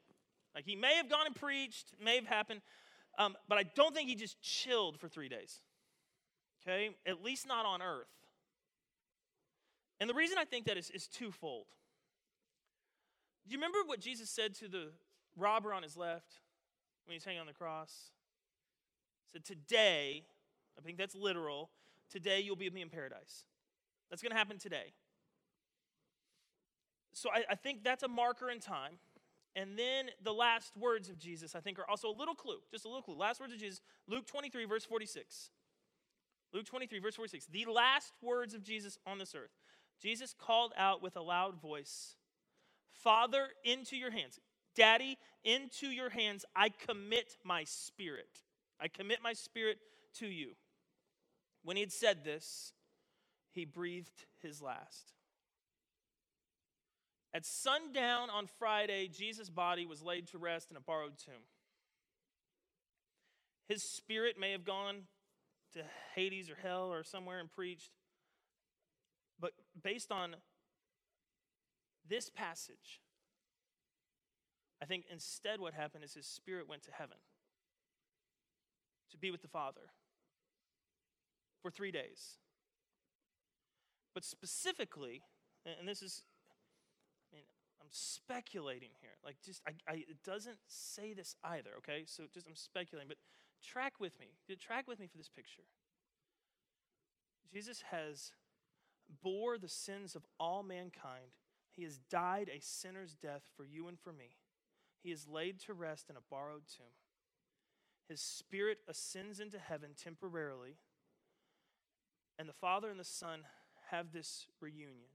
Like, 0.53 0.65
he 0.65 0.75
may 0.75 0.95
have 0.95 1.09
gone 1.09 1.25
and 1.25 1.35
preached, 1.35 1.93
may 2.03 2.15
have 2.15 2.25
happened, 2.25 2.61
um, 3.19 3.35
but 3.47 3.57
I 3.57 3.63
don't 3.63 3.93
think 3.93 4.09
he 4.09 4.15
just 4.15 4.41
chilled 4.41 4.99
for 4.99 5.07
three 5.07 5.29
days. 5.29 5.61
Okay, 6.67 6.89
at 7.05 7.23
least 7.23 7.47
not 7.47 7.65
on 7.65 7.81
earth. 7.81 8.07
And 9.99 10.09
the 10.09 10.13
reason 10.13 10.37
I 10.39 10.45
think 10.45 10.65
that 10.65 10.77
is, 10.77 10.89
is 10.89 11.07
twofold. 11.07 11.67
Do 13.47 13.53
you 13.53 13.59
remember 13.59 13.79
what 13.85 13.99
Jesus 13.99 14.29
said 14.29 14.55
to 14.55 14.67
the 14.67 14.87
robber 15.37 15.73
on 15.73 15.83
his 15.83 15.95
left? 15.95 16.39
when 17.05 17.13
he's 17.13 17.23
hanging 17.23 17.39
on 17.39 17.47
the 17.47 17.53
cross. 17.53 18.11
He 19.31 19.37
said, 19.37 19.45
Today, 19.45 20.25
I 20.77 20.81
think 20.81 20.97
that's 20.97 21.15
literal, 21.15 21.69
today 22.09 22.41
you'll 22.41 22.55
be 22.55 22.65
with 22.65 22.73
me 22.73 22.81
in 22.81 22.89
paradise. 22.89 23.45
That's 24.09 24.21
going 24.21 24.31
to 24.31 24.37
happen 24.37 24.57
today. 24.57 24.93
So 27.15 27.29
I, 27.29 27.43
I, 27.51 27.55
think 27.55 27.81
that's 27.81 28.03
a 28.03 28.09
marker 28.09 28.51
in 28.51 28.59
time. 28.59 28.99
And 29.55 29.79
then 29.79 30.09
the 30.21 30.33
last 30.33 30.75
words 30.75 31.07
of 31.07 31.17
Jesus, 31.17 31.55
I 31.55 31.61
think, 31.61 31.79
are 31.79 31.89
also 31.89 32.09
a 32.09 32.17
little 32.17 32.35
clue, 32.35 32.57
just 32.71 32.83
a 32.83 32.89
little 32.89 33.01
clue. 33.01 33.15
Last 33.15 33.39
words 33.39 33.53
of 33.53 33.59
Jesus, 33.59 33.79
Luke 34.05 34.27
23, 34.27 34.65
verse 34.65 34.83
46. 34.83 35.49
Luke 36.53 36.65
23, 36.65 36.99
verse 36.99 37.15
46. 37.15 37.45
The 37.45 37.65
last 37.71 38.11
words 38.21 38.53
of 38.53 38.63
Jesus 38.63 38.97
on 39.07 39.17
this 39.17 39.33
earth. 39.33 39.51
Jesus 40.01 40.35
called 40.37 40.73
out 40.77 41.01
with 41.01 41.15
a 41.15 41.21
loud 41.21 41.61
voice, 41.61 42.17
Father, 42.91 43.47
into 43.63 43.95
your 43.95 44.11
hands. 44.11 44.37
Daddy, 44.75 45.17
into 45.45 45.87
your 45.87 46.09
hands 46.09 46.43
I 46.53 46.67
commit 46.67 47.37
my 47.45 47.63
spirit. 47.63 48.41
I 48.77 48.89
commit 48.89 49.19
my 49.23 49.31
spirit 49.31 49.77
to 50.19 50.27
you. 50.27 50.51
When 51.63 51.77
he 51.77 51.81
had 51.81 51.93
said 51.93 52.25
this, 52.25 52.73
he 53.51 53.63
breathed 53.63 54.25
his 54.41 54.61
last. 54.61 55.13
At 57.35 57.45
sundown 57.45 58.29
on 58.29 58.47
Friday, 58.47 59.09
Jesus' 59.09 59.49
body 59.49 59.85
was 59.85 60.01
laid 60.01 60.27
to 60.27 60.37
rest 60.37 60.71
in 60.71 60.77
a 60.77 60.79
borrowed 60.79 61.17
tomb. 61.17 61.43
His 63.67 63.83
spirit 63.83 64.39
may 64.39 64.53
have 64.53 64.63
gone 64.63 65.01
to 65.73 65.81
Hades 66.15 66.49
or 66.49 66.55
hell 66.55 66.93
or 66.93 67.03
somewhere 67.03 67.41
and 67.41 67.51
preached. 67.51 67.91
But 69.37 69.51
based 69.83 70.13
on 70.13 70.37
this 72.07 72.29
passage, 72.29 73.01
I 74.81 74.85
think 74.85 75.03
instead 75.11 75.59
what 75.59 75.73
happened 75.73 76.05
is 76.05 76.13
his 76.13 76.27
spirit 76.27 76.69
went 76.69 76.83
to 76.83 76.91
heaven 76.91 77.17
to 79.11 79.17
be 79.17 79.29
with 79.29 79.41
the 79.41 79.49
Father 79.49 79.89
for 81.61 81.69
three 81.69 81.91
days. 81.91 82.37
But 84.13 84.23
specifically, 84.23 85.23
and 85.65 85.85
this 85.85 86.01
is, 86.01 86.23
I'm 87.85 87.91
speculating 87.91 88.89
here. 88.99 89.11
Like, 89.23 89.37
just, 89.45 89.61
I, 89.67 89.71
I, 89.87 89.95
it 89.97 90.23
doesn't 90.25 90.57
say 90.67 91.13
this 91.13 91.35
either, 91.43 91.69
okay? 91.77 92.03
So 92.07 92.23
just, 92.33 92.47
I'm 92.47 92.55
speculating, 92.55 93.07
but 93.07 93.17
track 93.63 93.93
with 93.99 94.19
me. 94.19 94.27
Track 94.59 94.87
with 94.87 94.99
me 94.99 95.07
for 95.07 95.17
this 95.17 95.29
picture. 95.29 95.63
Jesus 97.53 97.83
has 97.91 98.31
bore 99.21 99.59
the 99.59 99.69
sins 99.69 100.15
of 100.15 100.25
all 100.39 100.63
mankind. 100.63 101.31
He 101.71 101.83
has 101.83 101.99
died 102.09 102.49
a 102.49 102.59
sinner's 102.59 103.15
death 103.15 103.43
for 103.55 103.65
you 103.65 103.87
and 103.87 103.99
for 103.99 104.11
me. 104.11 104.37
He 105.03 105.11
is 105.11 105.27
laid 105.27 105.59
to 105.61 105.73
rest 105.73 106.09
in 106.09 106.15
a 106.15 106.25
borrowed 106.31 106.63
tomb. 106.75 106.87
His 108.09 108.21
spirit 108.21 108.79
ascends 108.87 109.39
into 109.39 109.59
heaven 109.59 109.91
temporarily, 109.95 110.77
and 112.39 112.49
the 112.49 112.53
Father 112.53 112.89
and 112.89 112.99
the 112.99 113.03
Son 113.03 113.41
have 113.91 114.11
this 114.11 114.47
reunion. 114.59 115.11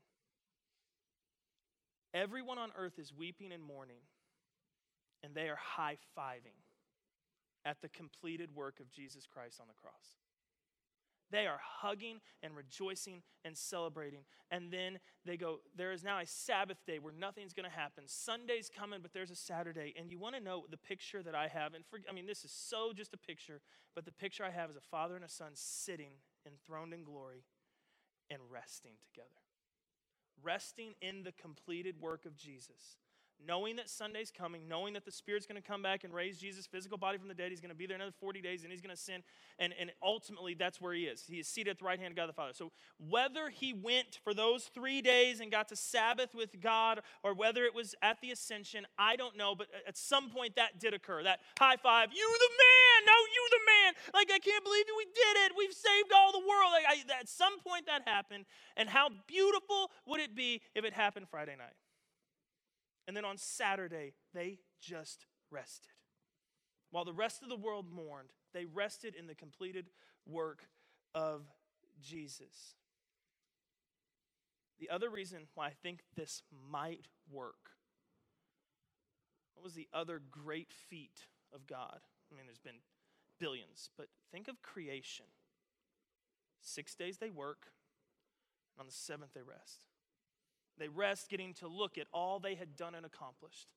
Everyone 2.13 2.59
on 2.59 2.71
earth 2.77 2.99
is 2.99 3.13
weeping 3.17 3.53
and 3.53 3.63
mourning, 3.63 4.03
and 5.23 5.35
they 5.35 5.49
are 5.49 5.57
high 5.57 5.97
fiving 6.17 6.59
at 7.65 7.81
the 7.83 7.89
completed 7.89 8.55
work 8.55 8.81
of 8.81 8.91
Jesus 8.91 9.27
Christ 9.27 9.61
on 9.61 9.69
the 9.69 9.75
cross. 9.75 10.17
They 11.31 11.47
are 11.47 11.61
hugging 11.63 12.21
and 12.43 12.57
rejoicing 12.57 13.23
and 13.45 13.57
celebrating. 13.57 14.25
And 14.51 14.73
then 14.73 14.99
they 15.25 15.37
go, 15.37 15.61
There 15.77 15.93
is 15.93 16.03
now 16.03 16.19
a 16.19 16.27
Sabbath 16.27 16.79
day 16.87 16.99
where 16.99 17.13
nothing's 17.13 17.53
going 17.53 17.69
to 17.71 17.77
happen. 17.77 18.05
Sunday's 18.07 18.71
coming, 18.77 19.01
but 19.01 19.13
there's 19.13 19.31
a 19.31 19.37
Saturday. 19.37 19.95
And 19.97 20.11
you 20.11 20.19
want 20.19 20.35
to 20.35 20.41
know 20.41 20.65
the 20.69 20.77
picture 20.77 21.23
that 21.23 21.35
I 21.35 21.49
have. 21.49 21.75
And 21.75 21.85
for, 21.87 22.01
I 22.09 22.13
mean, 22.13 22.27
this 22.27 22.45
is 22.45 22.53
so 22.53 22.93
just 22.93 23.15
a 23.15 23.19
picture, 23.19 23.61
but 23.95 24.05
the 24.05 24.13
picture 24.13 24.45
I 24.45 24.51
have 24.51 24.71
is 24.71 24.77
a 24.77 24.81
father 24.81 25.15
and 25.15 25.25
a 25.25 25.29
son 25.29 25.53
sitting 25.55 26.13
enthroned 26.47 26.93
in 26.93 27.05
glory 27.05 27.45
and 28.29 28.41
resting 28.51 28.95
together. 29.05 29.29
Resting 30.43 30.95
in 31.01 31.23
the 31.23 31.33
completed 31.33 32.01
work 32.01 32.25
of 32.25 32.37
Jesus 32.37 32.97
knowing 33.47 33.77
that 33.77 33.89
Sunday's 33.89 34.31
coming, 34.31 34.69
knowing 34.69 34.95
that 34.95 35.05
the 35.05 35.13
Spirit's 35.13 35.47
going 35.47 35.61
to 35.61 35.67
come 35.67 35.83
back 35.83 36.05
and 36.05 36.13
raise 36.13 36.39
Jesus' 36.39 36.67
physical 36.67 36.99
body 36.99 37.19
from 37.19 37.29
the 37.29 37.35
dead. 37.35 37.51
He's 37.51 37.61
going 37.61 37.71
to 37.71 37.77
be 37.77 37.87
there 37.87 37.97
another 37.97 38.15
40 38.21 38.41
days 38.41 38.63
and 38.63 38.73
he's 38.73 38.81
going 38.81 38.95
to 38.95 39.01
sin. 39.01 39.23
And, 39.59 39.75
and 39.79 39.91
ultimately, 40.03 40.55
that's 40.55 40.81
where 40.81 40.93
he 40.93 41.05
is. 41.05 41.25
He 41.27 41.39
is 41.39 41.49
seated 41.49 41.71
at 41.71 41.79
the 41.79 41.85
right 41.85 41.99
hand 41.99 42.13
of 42.13 42.17
God 42.17 42.29
the 42.29 42.33
Father. 42.33 42.53
So, 42.55 42.73
whether 42.99 43.51
he 43.51 43.73
went 43.73 44.19
for 44.23 44.35
those 44.35 44.65
three 44.75 45.03
days 45.03 45.41
and 45.41 45.51
got 45.51 45.69
to 45.69 45.77
Sabbath 45.77 46.35
with 46.35 46.61
God 46.61 47.01
or 47.23 47.35
whether 47.35 47.65
it 47.65 47.75
was 47.75 47.95
at 48.03 48.21
the 48.21 48.31
ascension, 48.31 48.87
I 48.99 49.17
don't 49.17 49.37
know. 49.37 49.55
But 49.55 49.69
at 49.87 49.97
some 49.97 50.31
point, 50.31 50.57
that 50.57 50.79
did 50.79 50.95
occur. 50.95 51.23
That 51.23 51.41
high 51.59 51.77
five, 51.77 52.11
you 52.13 52.39
the 52.39 52.51
man, 52.51 53.07
no, 53.07 53.13
you 53.13 53.49
the 53.51 53.61
man. 53.67 53.95
Like, 54.15 54.31
I 54.33 54.39
can't 54.39 54.65
believe 54.65 54.85
we 54.97 55.05
did 55.07 55.37
it. 55.45 55.53
We've 55.57 55.73
saved 55.73 56.13
all 56.15 56.33
the 56.33 56.39
world. 56.39 56.73
Like, 56.73 56.85
I, 56.89 57.21
at 57.21 57.29
some 57.29 57.59
point, 57.61 57.87
that 57.87 58.03
happened. 58.07 58.45
And 58.77 58.89
how 58.89 59.11
beautiful 59.27 59.91
would 60.07 60.21
it 60.21 60.35
be 60.35 60.63
if 60.75 60.85
it 60.85 60.93
happened 60.93 61.27
Friday 61.31 61.57
night? 61.57 61.75
And 63.07 63.17
then 63.17 63.25
on 63.25 63.37
Saturday, 63.37 64.15
they 64.35 64.59
just 64.81 65.27
rested. 65.51 65.93
While 66.91 67.05
the 67.05 67.13
rest 67.13 67.43
of 67.43 67.49
the 67.49 67.57
world 67.57 67.87
mourned, 67.91 68.31
they 68.53 68.65
rested 68.65 69.15
in 69.15 69.27
the 69.27 69.35
completed 69.35 69.91
work 70.27 70.65
of 71.15 71.43
Jesus. 72.03 72.75
The 74.79 74.91
other 74.91 75.11
reason 75.11 75.41
why 75.55 75.67
I 75.67 75.73
think 75.83 76.01
this 76.17 76.43
might 76.71 77.07
work 77.31 77.73
what 79.61 79.65
was 79.65 79.75
the 79.75 79.89
other 79.93 80.23
great 80.31 80.73
feat 80.73 81.27
of 81.53 81.67
God? 81.67 82.01
I 82.33 82.35
mean, 82.35 82.47
there's 82.47 82.59
been 82.59 82.81
billions, 83.39 83.91
but 83.95 84.07
think 84.33 84.49
of 84.49 84.63
creation. 84.63 85.27
Six 86.63 86.95
days 86.95 87.19
they 87.19 87.29
work, 87.29 87.67
and 88.75 88.81
on 88.81 88.87
the 88.87 88.93
seventh 88.93 89.35
they 89.35 89.43
rest. 89.43 89.85
They 90.81 90.89
rest 90.89 91.29
getting 91.29 91.53
to 91.55 91.69
look 91.69 91.99
at 91.99 92.07
all 92.11 92.41
they 92.41 92.55
had 92.55 92.75
done 92.75 92.95
and 92.95 93.05
accomplished. 93.05 93.69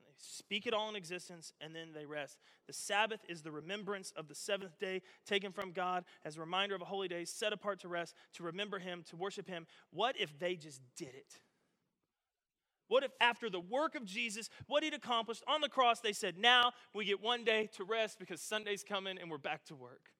They 0.00 0.14
speak 0.16 0.66
it 0.66 0.72
all 0.72 0.88
in 0.88 0.96
existence 0.96 1.52
and 1.60 1.76
then 1.76 1.92
they 1.94 2.06
rest. 2.06 2.38
The 2.66 2.72
Sabbath 2.72 3.20
is 3.28 3.42
the 3.42 3.52
remembrance 3.52 4.10
of 4.16 4.26
the 4.26 4.34
seventh 4.34 4.78
day 4.78 5.02
taken 5.26 5.52
from 5.52 5.72
God 5.72 6.04
as 6.24 6.36
a 6.36 6.40
reminder 6.40 6.74
of 6.74 6.80
a 6.80 6.86
holy 6.86 7.08
day 7.08 7.26
set 7.26 7.52
apart 7.52 7.80
to 7.80 7.88
rest, 7.88 8.14
to 8.32 8.42
remember 8.42 8.78
Him, 8.78 9.04
to 9.10 9.16
worship 9.16 9.46
Him. 9.46 9.66
What 9.90 10.16
if 10.18 10.36
they 10.38 10.56
just 10.56 10.80
did 10.96 11.14
it? 11.14 11.40
What 12.88 13.04
if 13.04 13.10
after 13.20 13.50
the 13.50 13.60
work 13.60 13.94
of 13.94 14.04
Jesus, 14.06 14.48
what 14.66 14.82
he'd 14.82 14.94
accomplished 14.94 15.42
on 15.46 15.60
the 15.60 15.68
cross, 15.68 16.00
they 16.00 16.12
said, 16.12 16.38
now 16.38 16.72
we 16.94 17.04
get 17.04 17.20
one 17.20 17.44
day 17.44 17.68
to 17.76 17.84
rest 17.84 18.18
because 18.18 18.40
Sunday's 18.40 18.84
coming 18.84 19.18
and 19.18 19.30
we're 19.30 19.38
back 19.38 19.64
to 19.66 19.74
work? 19.74 20.10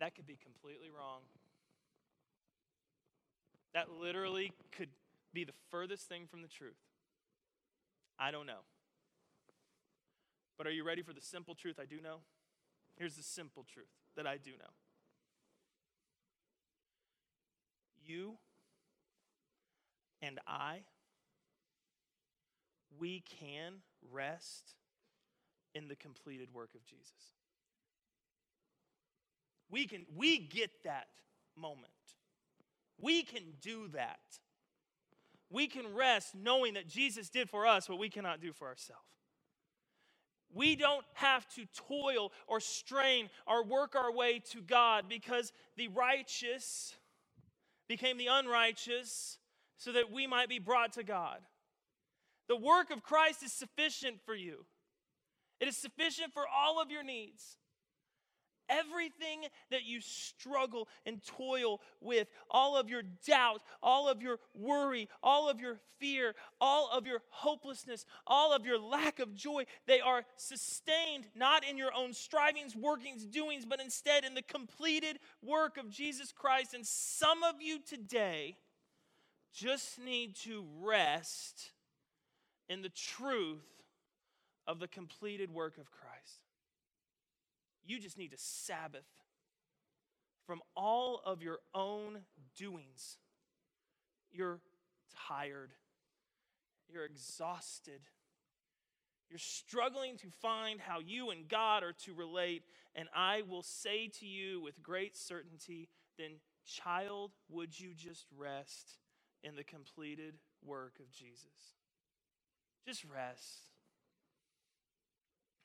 That 0.00 0.14
could 0.14 0.26
be 0.26 0.36
completely 0.36 0.90
wrong. 0.90 1.22
That 3.74 3.90
literally 4.00 4.52
could 4.72 4.88
be 5.32 5.44
the 5.44 5.52
furthest 5.70 6.08
thing 6.08 6.26
from 6.26 6.42
the 6.42 6.48
truth. 6.48 6.78
I 8.18 8.30
don't 8.30 8.46
know. 8.46 8.64
But 10.56 10.66
are 10.66 10.72
you 10.72 10.84
ready 10.84 11.02
for 11.02 11.12
the 11.12 11.20
simple 11.20 11.54
truth 11.54 11.78
I 11.80 11.84
do 11.84 12.00
know? 12.00 12.18
Here's 12.96 13.14
the 13.14 13.22
simple 13.22 13.64
truth 13.72 13.86
that 14.16 14.26
I 14.26 14.38
do 14.38 14.50
know. 14.50 14.72
You 18.04 18.38
and 20.20 20.40
I, 20.46 20.80
we 22.98 23.22
can 23.38 23.74
rest 24.10 24.74
in 25.74 25.86
the 25.86 25.94
completed 25.94 26.48
work 26.52 26.70
of 26.74 26.84
Jesus. 26.84 27.36
We 29.70 29.86
can 29.86 30.06
we 30.16 30.38
get 30.38 30.70
that 30.84 31.08
moment. 31.56 31.92
We 33.00 33.22
can 33.22 33.42
do 33.60 33.88
that. 33.88 34.18
we 35.50 35.66
can 35.66 35.94
rest 35.94 36.34
knowing 36.34 36.74
that 36.74 36.88
Jesus 36.88 37.30
did 37.30 37.48
for 37.48 37.66
us 37.66 37.88
what 37.88 37.98
we 37.98 38.10
cannot 38.10 38.40
do 38.40 38.52
for 38.52 38.68
ourselves. 38.68 39.02
We 40.52 40.76
don't 40.76 41.04
have 41.14 41.46
to 41.54 41.66
toil 41.88 42.32
or 42.46 42.60
strain 42.60 43.28
or 43.46 43.64
work 43.64 43.94
our 43.94 44.12
way 44.12 44.40
to 44.50 44.62
God 44.62 45.04
because 45.08 45.52
the 45.76 45.88
righteous 45.88 46.94
became 47.88 48.18
the 48.18 48.28
unrighteous 48.28 49.38
so 49.76 49.92
that 49.92 50.10
we 50.10 50.26
might 50.26 50.48
be 50.48 50.58
brought 50.58 50.94
to 50.94 51.02
God. 51.02 51.40
The 52.48 52.56
work 52.56 52.90
of 52.90 53.02
Christ 53.02 53.42
is 53.42 53.52
sufficient 53.52 54.20
for 54.24 54.34
you, 54.34 54.64
it 55.60 55.68
is 55.68 55.76
sufficient 55.76 56.32
for 56.32 56.44
all 56.46 56.80
of 56.80 56.90
your 56.90 57.02
needs. 57.02 57.56
Everything 58.68 59.40
that 59.70 59.84
you 59.84 60.00
struggle 60.00 60.88
and 61.06 61.22
toil 61.24 61.80
with, 62.00 62.28
all 62.50 62.76
of 62.76 62.88
your 62.88 63.02
doubt, 63.26 63.62
all 63.82 64.08
of 64.08 64.22
your 64.22 64.38
worry, 64.54 65.08
all 65.22 65.48
of 65.48 65.60
your 65.60 65.78
fear, 65.98 66.34
all 66.60 66.90
of 66.92 67.06
your 67.06 67.22
hopelessness, 67.30 68.04
all 68.26 68.52
of 68.52 68.64
your 68.64 68.78
lack 68.78 69.18
of 69.18 69.34
joy, 69.34 69.64
they 69.86 70.00
are 70.00 70.24
sustained 70.36 71.26
not 71.34 71.64
in 71.68 71.76
your 71.76 71.94
own 71.94 72.12
strivings, 72.12 72.76
workings, 72.76 73.24
doings, 73.24 73.64
but 73.64 73.80
instead 73.80 74.24
in 74.24 74.34
the 74.34 74.42
completed 74.42 75.18
work 75.42 75.76
of 75.76 75.90
Jesus 75.90 76.32
Christ. 76.32 76.74
And 76.74 76.86
some 76.86 77.42
of 77.42 77.56
you 77.60 77.78
today 77.80 78.56
just 79.52 79.98
need 79.98 80.36
to 80.36 80.64
rest 80.80 81.72
in 82.68 82.82
the 82.82 82.90
truth 82.90 83.64
of 84.66 84.78
the 84.78 84.88
completed 84.88 85.50
work 85.50 85.78
of 85.78 85.90
Christ. 85.90 86.07
You 87.88 87.98
just 87.98 88.18
need 88.18 88.32
to 88.32 88.38
Sabbath 88.38 89.06
from 90.46 90.60
all 90.76 91.22
of 91.24 91.42
your 91.42 91.58
own 91.74 92.18
doings. 92.54 93.16
You're 94.30 94.60
tired, 95.28 95.72
you're 96.92 97.06
exhausted, 97.06 98.02
you're 99.30 99.38
struggling 99.38 100.18
to 100.18 100.26
find 100.42 100.80
how 100.80 101.00
you 101.00 101.30
and 101.30 101.48
God 101.48 101.82
are 101.82 101.94
to 102.04 102.12
relate. 102.14 102.62
And 102.94 103.08
I 103.14 103.42
will 103.48 103.62
say 103.62 104.08
to 104.20 104.26
you 104.26 104.60
with 104.60 104.82
great 104.82 105.16
certainty 105.16 105.88
then, 106.18 106.40
child, 106.66 107.32
would 107.48 107.78
you 107.78 107.94
just 107.94 108.26
rest 108.36 108.98
in 109.42 109.56
the 109.56 109.64
completed 109.64 110.34
work 110.62 110.94
of 111.00 111.10
Jesus? 111.10 111.76
Just 112.86 113.04
rest. 113.04 113.70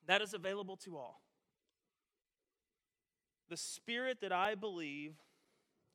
That 0.07 0.21
is 0.21 0.33
available 0.33 0.77
to 0.77 0.95
all. 0.95 1.21
The 3.49 3.57
Spirit 3.57 4.19
that 4.21 4.31
I 4.31 4.55
believe 4.55 5.15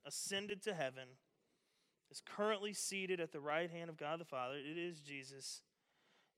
ascended 0.06 0.62
to 0.62 0.74
heaven 0.74 1.08
is 2.10 2.22
currently 2.24 2.72
seated 2.72 3.20
at 3.20 3.32
the 3.32 3.40
right 3.40 3.70
hand 3.70 3.90
of 3.90 3.96
God 3.96 4.20
the 4.20 4.24
Father. 4.24 4.56
It 4.56 4.78
is 4.78 5.00
Jesus. 5.00 5.62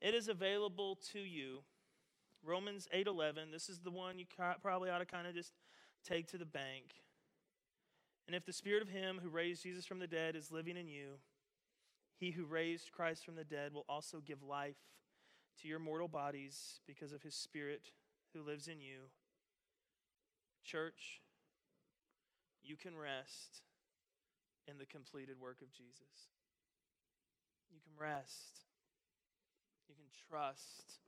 It 0.01 0.14
is 0.14 0.29
available 0.29 0.96
to 1.12 1.20
you. 1.20 1.64
Romans 2.42 2.88
8:11. 2.92 3.51
This 3.51 3.68
is 3.68 3.81
the 3.81 3.90
one 3.90 4.18
you 4.18 4.27
probably 4.62 4.90
ought 4.90 4.99
to 4.99 5.07
kind 5.07 5.27
of 5.27 5.35
just 5.35 5.53
take 6.03 6.27
to 6.29 6.38
the 6.38 6.46
bank. 6.46 6.94
And 8.27 8.35
if 8.35 8.44
the 8.44 8.53
spirit 8.53 8.83
of 8.83 8.88
him 8.88 9.18
who 9.23 9.29
raised 9.29 9.62
Jesus 9.62 9.85
from 9.85 9.99
the 9.99 10.07
dead 10.07 10.37
is 10.37 10.51
living 10.51 10.77
in 10.77 10.88
you, 10.88 11.20
he 12.16 12.31
who 12.31 12.44
raised 12.44 12.92
Christ 12.92 13.25
from 13.25 13.35
the 13.35 13.44
dead 13.44 13.73
will 13.73 13.85
also 13.88 14.20
give 14.20 14.42
life 14.42 14.79
to 15.61 15.68
your 15.68 15.79
mortal 15.79 16.09
bodies 16.09 16.81
because 16.87 17.12
of 17.12 17.23
his 17.23 17.35
spirit 17.35 17.92
who 18.33 18.42
lives 18.42 18.68
in 18.68 18.81
you. 18.81 19.11
Church, 20.64 21.20
you 22.62 22.77
can 22.77 22.96
rest 22.96 23.62
in 24.68 24.79
the 24.79 24.87
completed 24.87 25.40
work 25.40 25.62
of 25.62 25.73
Jesus. 25.73 26.31
You 27.70 27.81
can 27.83 27.92
rest. 27.99 28.66
You 29.88 29.94
can 29.94 30.07
trust. 30.29 31.01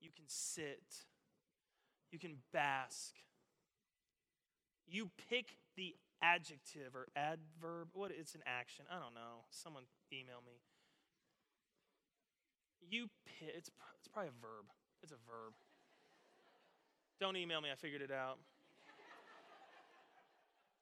You 0.00 0.10
can 0.14 0.26
sit. 0.26 1.06
You 2.10 2.18
can 2.18 2.36
bask. 2.52 3.14
You 4.86 5.10
pick 5.30 5.58
the 5.76 5.94
adjective 6.22 6.94
or 6.94 7.06
adverb. 7.16 7.88
What? 7.94 8.12
It's 8.16 8.34
an 8.34 8.42
action. 8.46 8.84
I 8.90 9.00
don't 9.00 9.14
know. 9.14 9.46
Someone 9.50 9.84
email 10.12 10.42
me. 10.44 10.60
You 12.88 13.08
pick. 13.24 13.54
It's, 13.56 13.70
it's 13.98 14.08
probably 14.08 14.28
a 14.28 14.40
verb. 14.40 14.66
It's 15.02 15.12
a 15.12 15.22
verb. 15.26 15.54
Don't 17.22 17.36
email 17.36 17.60
me, 17.60 17.68
I 17.70 17.76
figured 17.76 18.02
it 18.02 18.10
out. 18.10 18.36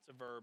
It's 0.00 0.08
a 0.08 0.14
verb. 0.14 0.42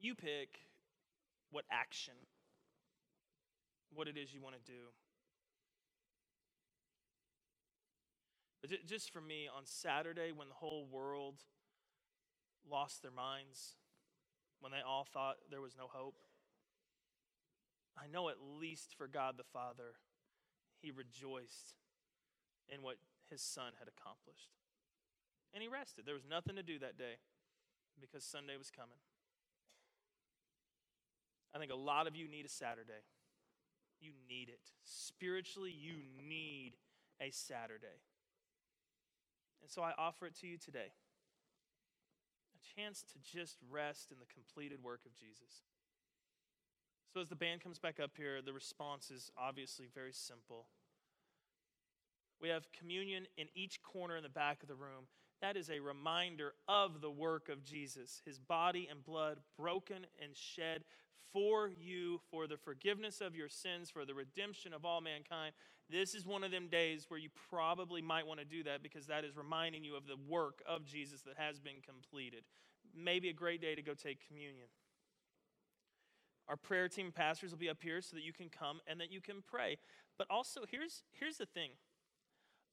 You 0.00 0.14
pick 0.14 0.60
what 1.50 1.66
action, 1.70 2.14
what 3.92 4.08
it 4.08 4.16
is 4.16 4.32
you 4.32 4.40
want 4.40 4.54
to 4.54 4.72
do. 4.72 4.78
But 8.62 8.70
just 8.86 9.12
for 9.12 9.20
me, 9.20 9.46
on 9.54 9.64
Saturday, 9.66 10.32
when 10.34 10.48
the 10.48 10.54
whole 10.54 10.86
world 10.90 11.34
lost 12.66 13.02
their 13.02 13.10
minds, 13.10 13.74
when 14.60 14.72
they 14.72 14.80
all 14.80 15.04
thought 15.04 15.36
there 15.50 15.60
was 15.60 15.76
no 15.76 15.84
hope, 15.86 16.14
I 18.00 18.06
know 18.06 18.28
at 18.28 18.36
least 18.58 18.94
for 18.96 19.06
God 19.06 19.36
the 19.36 19.44
Father, 19.44 20.00
he 20.80 20.90
rejoiced 20.90 21.74
in 22.72 22.82
what 22.82 22.96
his 23.28 23.42
son 23.42 23.72
had 23.78 23.88
accomplished. 23.88 24.56
And 25.52 25.62
he 25.62 25.68
rested. 25.68 26.06
There 26.06 26.14
was 26.14 26.24
nothing 26.28 26.56
to 26.56 26.62
do 26.62 26.78
that 26.78 26.96
day 26.96 27.20
because 28.00 28.24
Sunday 28.24 28.56
was 28.56 28.70
coming. 28.70 28.98
I 31.54 31.58
think 31.58 31.72
a 31.72 31.76
lot 31.76 32.06
of 32.06 32.16
you 32.16 32.28
need 32.28 32.46
a 32.46 32.48
Saturday. 32.48 33.04
You 34.00 34.12
need 34.28 34.48
it. 34.48 34.60
Spiritually, 34.84 35.74
you 35.76 35.96
need 36.26 36.74
a 37.20 37.30
Saturday. 37.30 38.00
And 39.60 39.70
so 39.70 39.82
I 39.82 39.92
offer 39.98 40.26
it 40.26 40.36
to 40.40 40.46
you 40.46 40.56
today 40.56 40.94
a 42.54 42.80
chance 42.80 43.04
to 43.12 43.18
just 43.20 43.58
rest 43.68 44.10
in 44.10 44.18
the 44.18 44.32
completed 44.32 44.82
work 44.82 45.00
of 45.04 45.14
Jesus. 45.16 45.64
So, 47.12 47.20
as 47.20 47.28
the 47.28 47.36
band 47.36 47.60
comes 47.60 47.80
back 47.80 47.98
up 47.98 48.12
here, 48.16 48.40
the 48.40 48.52
response 48.52 49.10
is 49.10 49.32
obviously 49.36 49.86
very 49.92 50.12
simple. 50.12 50.66
We 52.40 52.48
have 52.50 52.70
communion 52.72 53.26
in 53.36 53.48
each 53.54 53.82
corner 53.82 54.16
in 54.16 54.22
the 54.22 54.28
back 54.28 54.62
of 54.62 54.68
the 54.68 54.76
room. 54.76 55.06
That 55.42 55.56
is 55.56 55.70
a 55.70 55.80
reminder 55.80 56.54
of 56.68 57.00
the 57.00 57.10
work 57.10 57.48
of 57.48 57.64
Jesus, 57.64 58.22
his 58.24 58.38
body 58.38 58.86
and 58.90 59.04
blood 59.04 59.38
broken 59.58 60.06
and 60.22 60.36
shed 60.36 60.84
for 61.32 61.70
you 61.78 62.20
for 62.30 62.46
the 62.46 62.56
forgiveness 62.56 63.20
of 63.20 63.34
your 63.34 63.48
sins, 63.48 63.90
for 63.90 64.04
the 64.04 64.14
redemption 64.14 64.72
of 64.72 64.84
all 64.84 65.00
mankind. 65.00 65.52
This 65.88 66.14
is 66.14 66.24
one 66.24 66.44
of 66.44 66.50
them 66.50 66.68
days 66.68 67.06
where 67.08 67.18
you 67.18 67.30
probably 67.50 68.02
might 68.02 68.26
want 68.26 68.38
to 68.38 68.46
do 68.46 68.62
that 68.64 68.82
because 68.82 69.06
that 69.06 69.24
is 69.24 69.36
reminding 69.36 69.82
you 69.82 69.96
of 69.96 70.06
the 70.06 70.16
work 70.28 70.62
of 70.68 70.84
Jesus 70.84 71.22
that 71.22 71.38
has 71.38 71.58
been 71.58 71.80
completed. 71.84 72.44
Maybe 72.94 73.28
a 73.28 73.34
great 73.34 73.60
day 73.60 73.74
to 73.74 73.82
go 73.82 73.94
take 73.94 74.26
communion. 74.26 74.66
Our 76.50 76.56
prayer 76.56 76.88
team 76.88 77.12
pastors 77.12 77.52
will 77.52 77.58
be 77.58 77.70
up 77.70 77.80
here 77.80 78.02
so 78.02 78.16
that 78.16 78.24
you 78.24 78.32
can 78.32 78.48
come 78.48 78.80
and 78.88 79.00
that 79.00 79.12
you 79.12 79.20
can 79.20 79.36
pray. 79.48 79.78
But 80.18 80.26
also, 80.28 80.62
here's, 80.68 81.04
here's 81.12 81.36
the 81.36 81.46
thing. 81.46 81.70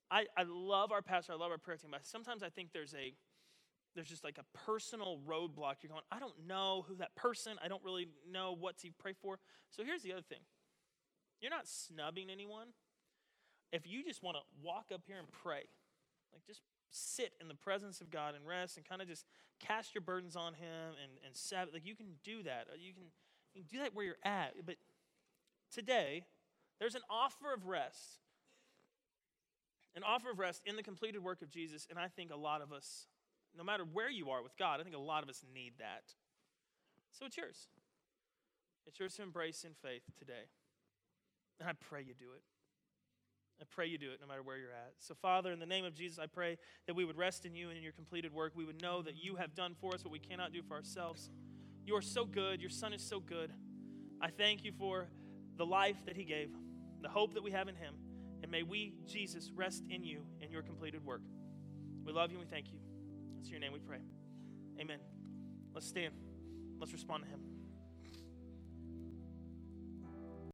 I, 0.10 0.26
I 0.36 0.44
love 0.48 0.92
our 0.92 1.04
pastor, 1.04 1.34
I 1.34 1.36
love 1.36 1.52
our 1.52 1.60
prayer 1.60 1.78
team, 1.78 1.92
but 1.92 2.06
sometimes 2.06 2.42
I 2.42 2.50
think 2.50 2.70
there's 2.74 2.96
a 2.96 3.13
there's 3.96 4.08
just 4.08 4.24
like 4.24 4.38
a 4.38 4.46
personal 4.66 5.20
roadblock. 5.28 5.82
You're 5.82 5.90
going, 5.90 6.04
I 6.12 6.20
don't 6.20 6.46
know 6.48 6.86
who 6.88 6.96
that 6.98 7.16
person, 7.16 7.54
I 7.63 7.68
don't 7.68 7.84
really 7.84 8.08
know 8.32 8.56
what 8.58 8.78
to 8.80 8.90
pray 9.00 9.13
for. 9.20 9.40
So 9.72 9.84
here's 9.84 10.04
the 10.04 10.13
other 10.13 10.22
thing. 10.22 10.42
You're 11.42 11.52
not 11.52 11.68
snubbing 11.68 12.30
anyone. 12.30 12.68
If 13.74 13.88
you 13.88 14.04
just 14.04 14.22
want 14.22 14.38
to 14.38 14.44
walk 14.63 14.92
up 14.94 15.02
here 15.08 15.18
and 15.18 15.28
pray, 15.32 15.63
like 16.32 16.46
just 16.46 16.62
sit 16.92 17.34
in 17.42 17.48
the 17.48 17.56
presence 17.56 18.00
of 18.00 18.12
God 18.12 18.36
and 18.36 18.46
rest 18.46 18.78
and 18.78 18.86
kind 18.88 19.02
of 19.02 19.08
just 19.08 19.26
cast 19.60 19.96
your 19.96 20.02
burdens 20.02 20.36
on 20.36 20.54
Him 20.54 20.94
and, 21.02 21.12
and 21.26 21.74
like 21.74 21.86
you 21.86 21.96
can 21.96 22.18
do 22.24 22.44
that. 22.44 22.68
You 22.80 22.94
can 22.94 23.06
you 23.58 23.63
do 23.63 23.80
that 23.80 23.96
where 23.96 24.06
you're 24.06 24.15
at. 24.24 24.54
But 24.65 24.76
today, 25.74 26.24
there's 26.80 26.96
an 26.96 27.02
offer 27.10 27.54
of 27.54 27.65
rest. 27.65 28.20
An 29.96 30.04
offer 30.04 30.30
of 30.32 30.39
rest 30.39 30.62
in 30.65 30.76
the 30.76 30.84
completed 30.84 31.24
work 31.24 31.41
of 31.41 31.50
Jesus. 31.50 31.88
And 31.89 31.98
I 31.98 32.08
think 32.08 32.32
a 32.32 32.38
lot 32.38 32.62
of 32.62 32.72
us, 32.72 33.08
no 33.58 33.63
matter 33.63 33.84
where 33.84 34.10
you 34.10 34.30
are 34.30 34.43
with 34.43 34.56
God, 34.58 34.80
I 34.80 34.84
think 34.84 34.96
a 34.96 35.00
lot 35.00 35.24
of 35.24 35.30
us 35.30 35.43
need 35.54 35.74
that. 35.80 36.13
So 37.12 37.26
it's 37.26 37.38
yours. 37.38 37.67
It's 38.86 39.00
yours 39.00 39.15
to 39.15 39.24
embrace 39.24 39.63
in 39.63 39.72
faith 39.82 40.04
today. 40.17 40.48
And 41.60 41.67
I 41.67 41.74
pray 41.74 42.02
you 42.02 42.13
do 42.13 42.32
it. 42.36 42.43
I 43.60 43.65
pray 43.70 43.88
you 43.88 43.98
do 43.98 44.12
it 44.12 44.20
no 44.22 44.28
matter 44.28 44.43
where 44.43 44.58
you're 44.58 44.70
at. 44.70 44.93
So, 45.00 45.15
Father, 45.15 45.52
in 45.52 45.60
the 45.60 45.65
name 45.65 45.84
of 45.84 45.96
Jesus, 45.96 46.20
I 46.20 46.28
pray 46.28 46.60
that 46.86 46.96
we 46.96 47.06
would 47.06 47.17
rest 47.17 47.43
in 47.46 47.56
you 47.56 47.70
and 47.70 47.78
in 47.78 47.84
your 47.84 47.91
completed 47.91 48.32
work. 48.32 48.54
We 48.56 48.65
would 48.65 48.82
know 48.82 49.02
that 49.02 49.15
you 49.17 49.36
have 49.36 49.56
done 49.56 49.76
for 49.82 49.96
us 49.96 50.04
what 50.04 50.12
we 50.12 50.20
cannot 50.20 50.54
do 50.54 50.62
for 50.62 50.76
ourselves. 50.76 51.32
You 51.88 51.95
are 51.95 52.02
so 52.02 52.26
good. 52.26 52.60
Your 52.60 52.69
Son 52.69 52.91
is 52.91 53.02
so 53.02 53.21
good. 53.21 53.50
I 54.21 54.30
thank 54.30 54.65
you 54.65 54.73
for 54.78 55.08
the 55.58 55.65
life 55.65 55.95
that 56.06 56.17
He 56.17 56.26
gave, 56.26 56.50
the 57.02 57.08
hope 57.08 57.34
that 57.36 57.41
we 57.41 57.52
have 57.52 57.69
in 57.69 57.76
Him. 57.76 57.93
And 58.43 58.52
may 58.52 58.62
we, 58.62 58.93
Jesus, 59.06 59.52
rest 59.56 59.86
in 59.89 60.04
you 60.04 60.23
and 60.41 60.52
your 60.52 60.63
completed 60.63 61.06
work. 61.06 61.21
We 62.04 62.12
love 62.12 62.30
you 62.30 62.39
and 62.39 62.45
we 62.45 62.52
thank 62.54 62.67
you. 62.73 62.80
It's 63.39 63.50
your 63.50 63.62
name 63.62 63.71
we 63.71 63.80
pray. 63.80 64.00
Amen. 64.82 65.00
Let's 65.73 65.88
stand. 65.88 66.13
Let's 66.78 66.91
respond 66.91 67.23
to 67.23 67.30
him. 67.30 67.57